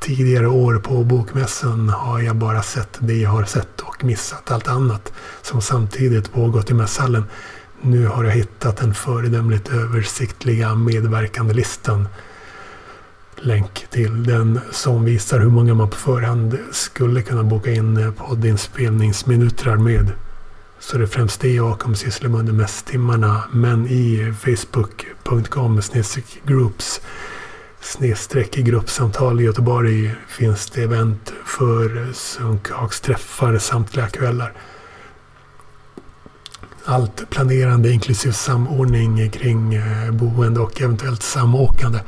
Tidigare 0.00 0.48
år 0.48 0.74
på 0.74 1.04
Bokmässan 1.04 1.88
har 1.88 2.20
jag 2.20 2.36
bara 2.36 2.62
sett 2.62 2.98
det 2.98 3.14
jag 3.14 3.30
har 3.30 3.44
sett 3.44 3.80
och 3.80 4.04
missat 4.04 4.50
allt 4.50 4.68
annat 4.68 5.12
som 5.42 5.62
samtidigt 5.62 6.32
pågått 6.32 6.70
i 6.70 6.74
mässhallen. 6.74 7.24
Nu 7.82 8.06
har 8.06 8.24
jag 8.24 8.32
hittat 8.32 8.76
den 8.76 8.94
föredömligt 8.94 9.68
översiktliga 9.68 10.74
medverkande 10.74 11.54
listan. 11.54 12.08
Länk 13.36 13.86
till 13.90 14.24
den 14.24 14.60
som 14.70 15.04
visar 15.04 15.40
hur 15.40 15.50
många 15.50 15.74
man 15.74 15.90
på 15.90 15.96
förhand 15.96 16.58
skulle 16.72 17.22
kunna 17.22 17.42
boka 17.42 17.70
in 17.72 18.12
poddinspelningsminuter 18.16 19.76
med. 19.76 20.12
Så 20.80 20.98
det 20.98 21.04
är 21.04 21.06
främst 21.06 21.40
det 21.40 21.54
jag 21.54 21.78
kommer 21.78 21.94
syssla 21.94 22.28
med 22.28 22.40
under 22.40 22.52
mässtimmarna. 22.52 23.42
Men 23.52 23.86
i 23.86 24.34
facebook.com 24.40 25.80
groups 26.44 27.00
snedstreck 27.80 28.58
i 28.58 28.62
gruppsamtal 28.62 29.40
i 29.40 29.44
Göteborg 29.44 30.14
finns 30.28 30.70
det 30.70 30.82
event 30.82 31.32
för 31.44 32.12
Sunkhagsträffar 32.12 33.58
samtliga 33.58 34.06
kvällar. 34.06 34.52
Allt 36.84 37.30
planerande 37.30 37.92
inklusive 37.92 38.34
samordning 38.34 39.30
kring 39.30 39.74
eh, 39.74 40.10
boende 40.10 40.60
och 40.60 40.80
eventuellt 40.80 41.22
samåkande 41.22 41.98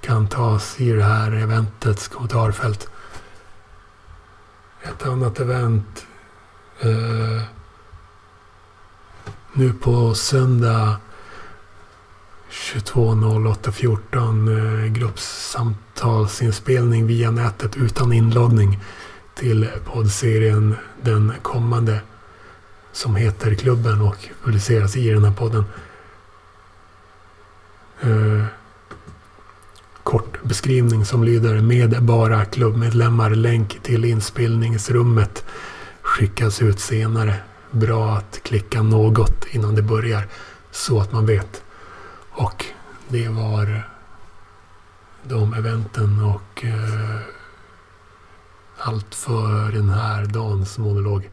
kan 0.00 0.28
tas 0.28 0.80
i 0.80 0.92
det 0.92 1.04
här 1.04 1.32
eventets 1.32 2.08
kommentarfält. 2.08 2.88
Ett 4.82 5.06
annat 5.06 5.40
event 5.40 6.06
eh, 6.80 7.59
nu 9.52 9.72
på 9.72 10.14
söndag 10.14 10.96
22.08.14 12.50 14.84
eh, 14.84 14.92
gruppsamtalsinspelning 14.92 17.06
via 17.06 17.30
nätet 17.30 17.76
utan 17.76 18.12
inloggning 18.12 18.80
till 19.34 19.68
poddserien 19.84 20.76
Den 21.02 21.32
kommande 21.42 22.00
som 22.92 23.16
heter 23.16 23.54
Klubben 23.54 24.00
och 24.00 24.28
publiceras 24.44 24.96
i 24.96 25.10
den 25.10 25.24
här 25.24 25.32
podden. 25.32 25.64
Eh, 28.00 28.44
kort 30.02 30.42
beskrivning 30.42 31.04
som 31.04 31.24
lyder 31.24 31.60
med 31.60 32.02
bara 32.02 32.44
klubbmedlemmar. 32.44 33.30
Länk 33.30 33.82
till 33.82 34.04
inspelningsrummet 34.04 35.44
skickas 36.02 36.62
ut 36.62 36.80
senare. 36.80 37.34
Bra 37.70 38.16
att 38.16 38.40
klicka 38.42 38.82
något 38.82 39.46
innan 39.50 39.74
det 39.74 39.82
börjar 39.82 40.28
så 40.70 41.00
att 41.00 41.12
man 41.12 41.26
vet. 41.26 41.62
Och 42.30 42.64
det 43.08 43.28
var 43.28 43.82
de 45.22 45.54
eventen 45.54 46.24
och 46.24 46.64
eh, 46.64 47.20
allt 48.78 49.14
för 49.14 49.72
den 49.72 49.88
här 49.88 50.24
dagens 50.24 50.78
monolog. 50.78 51.28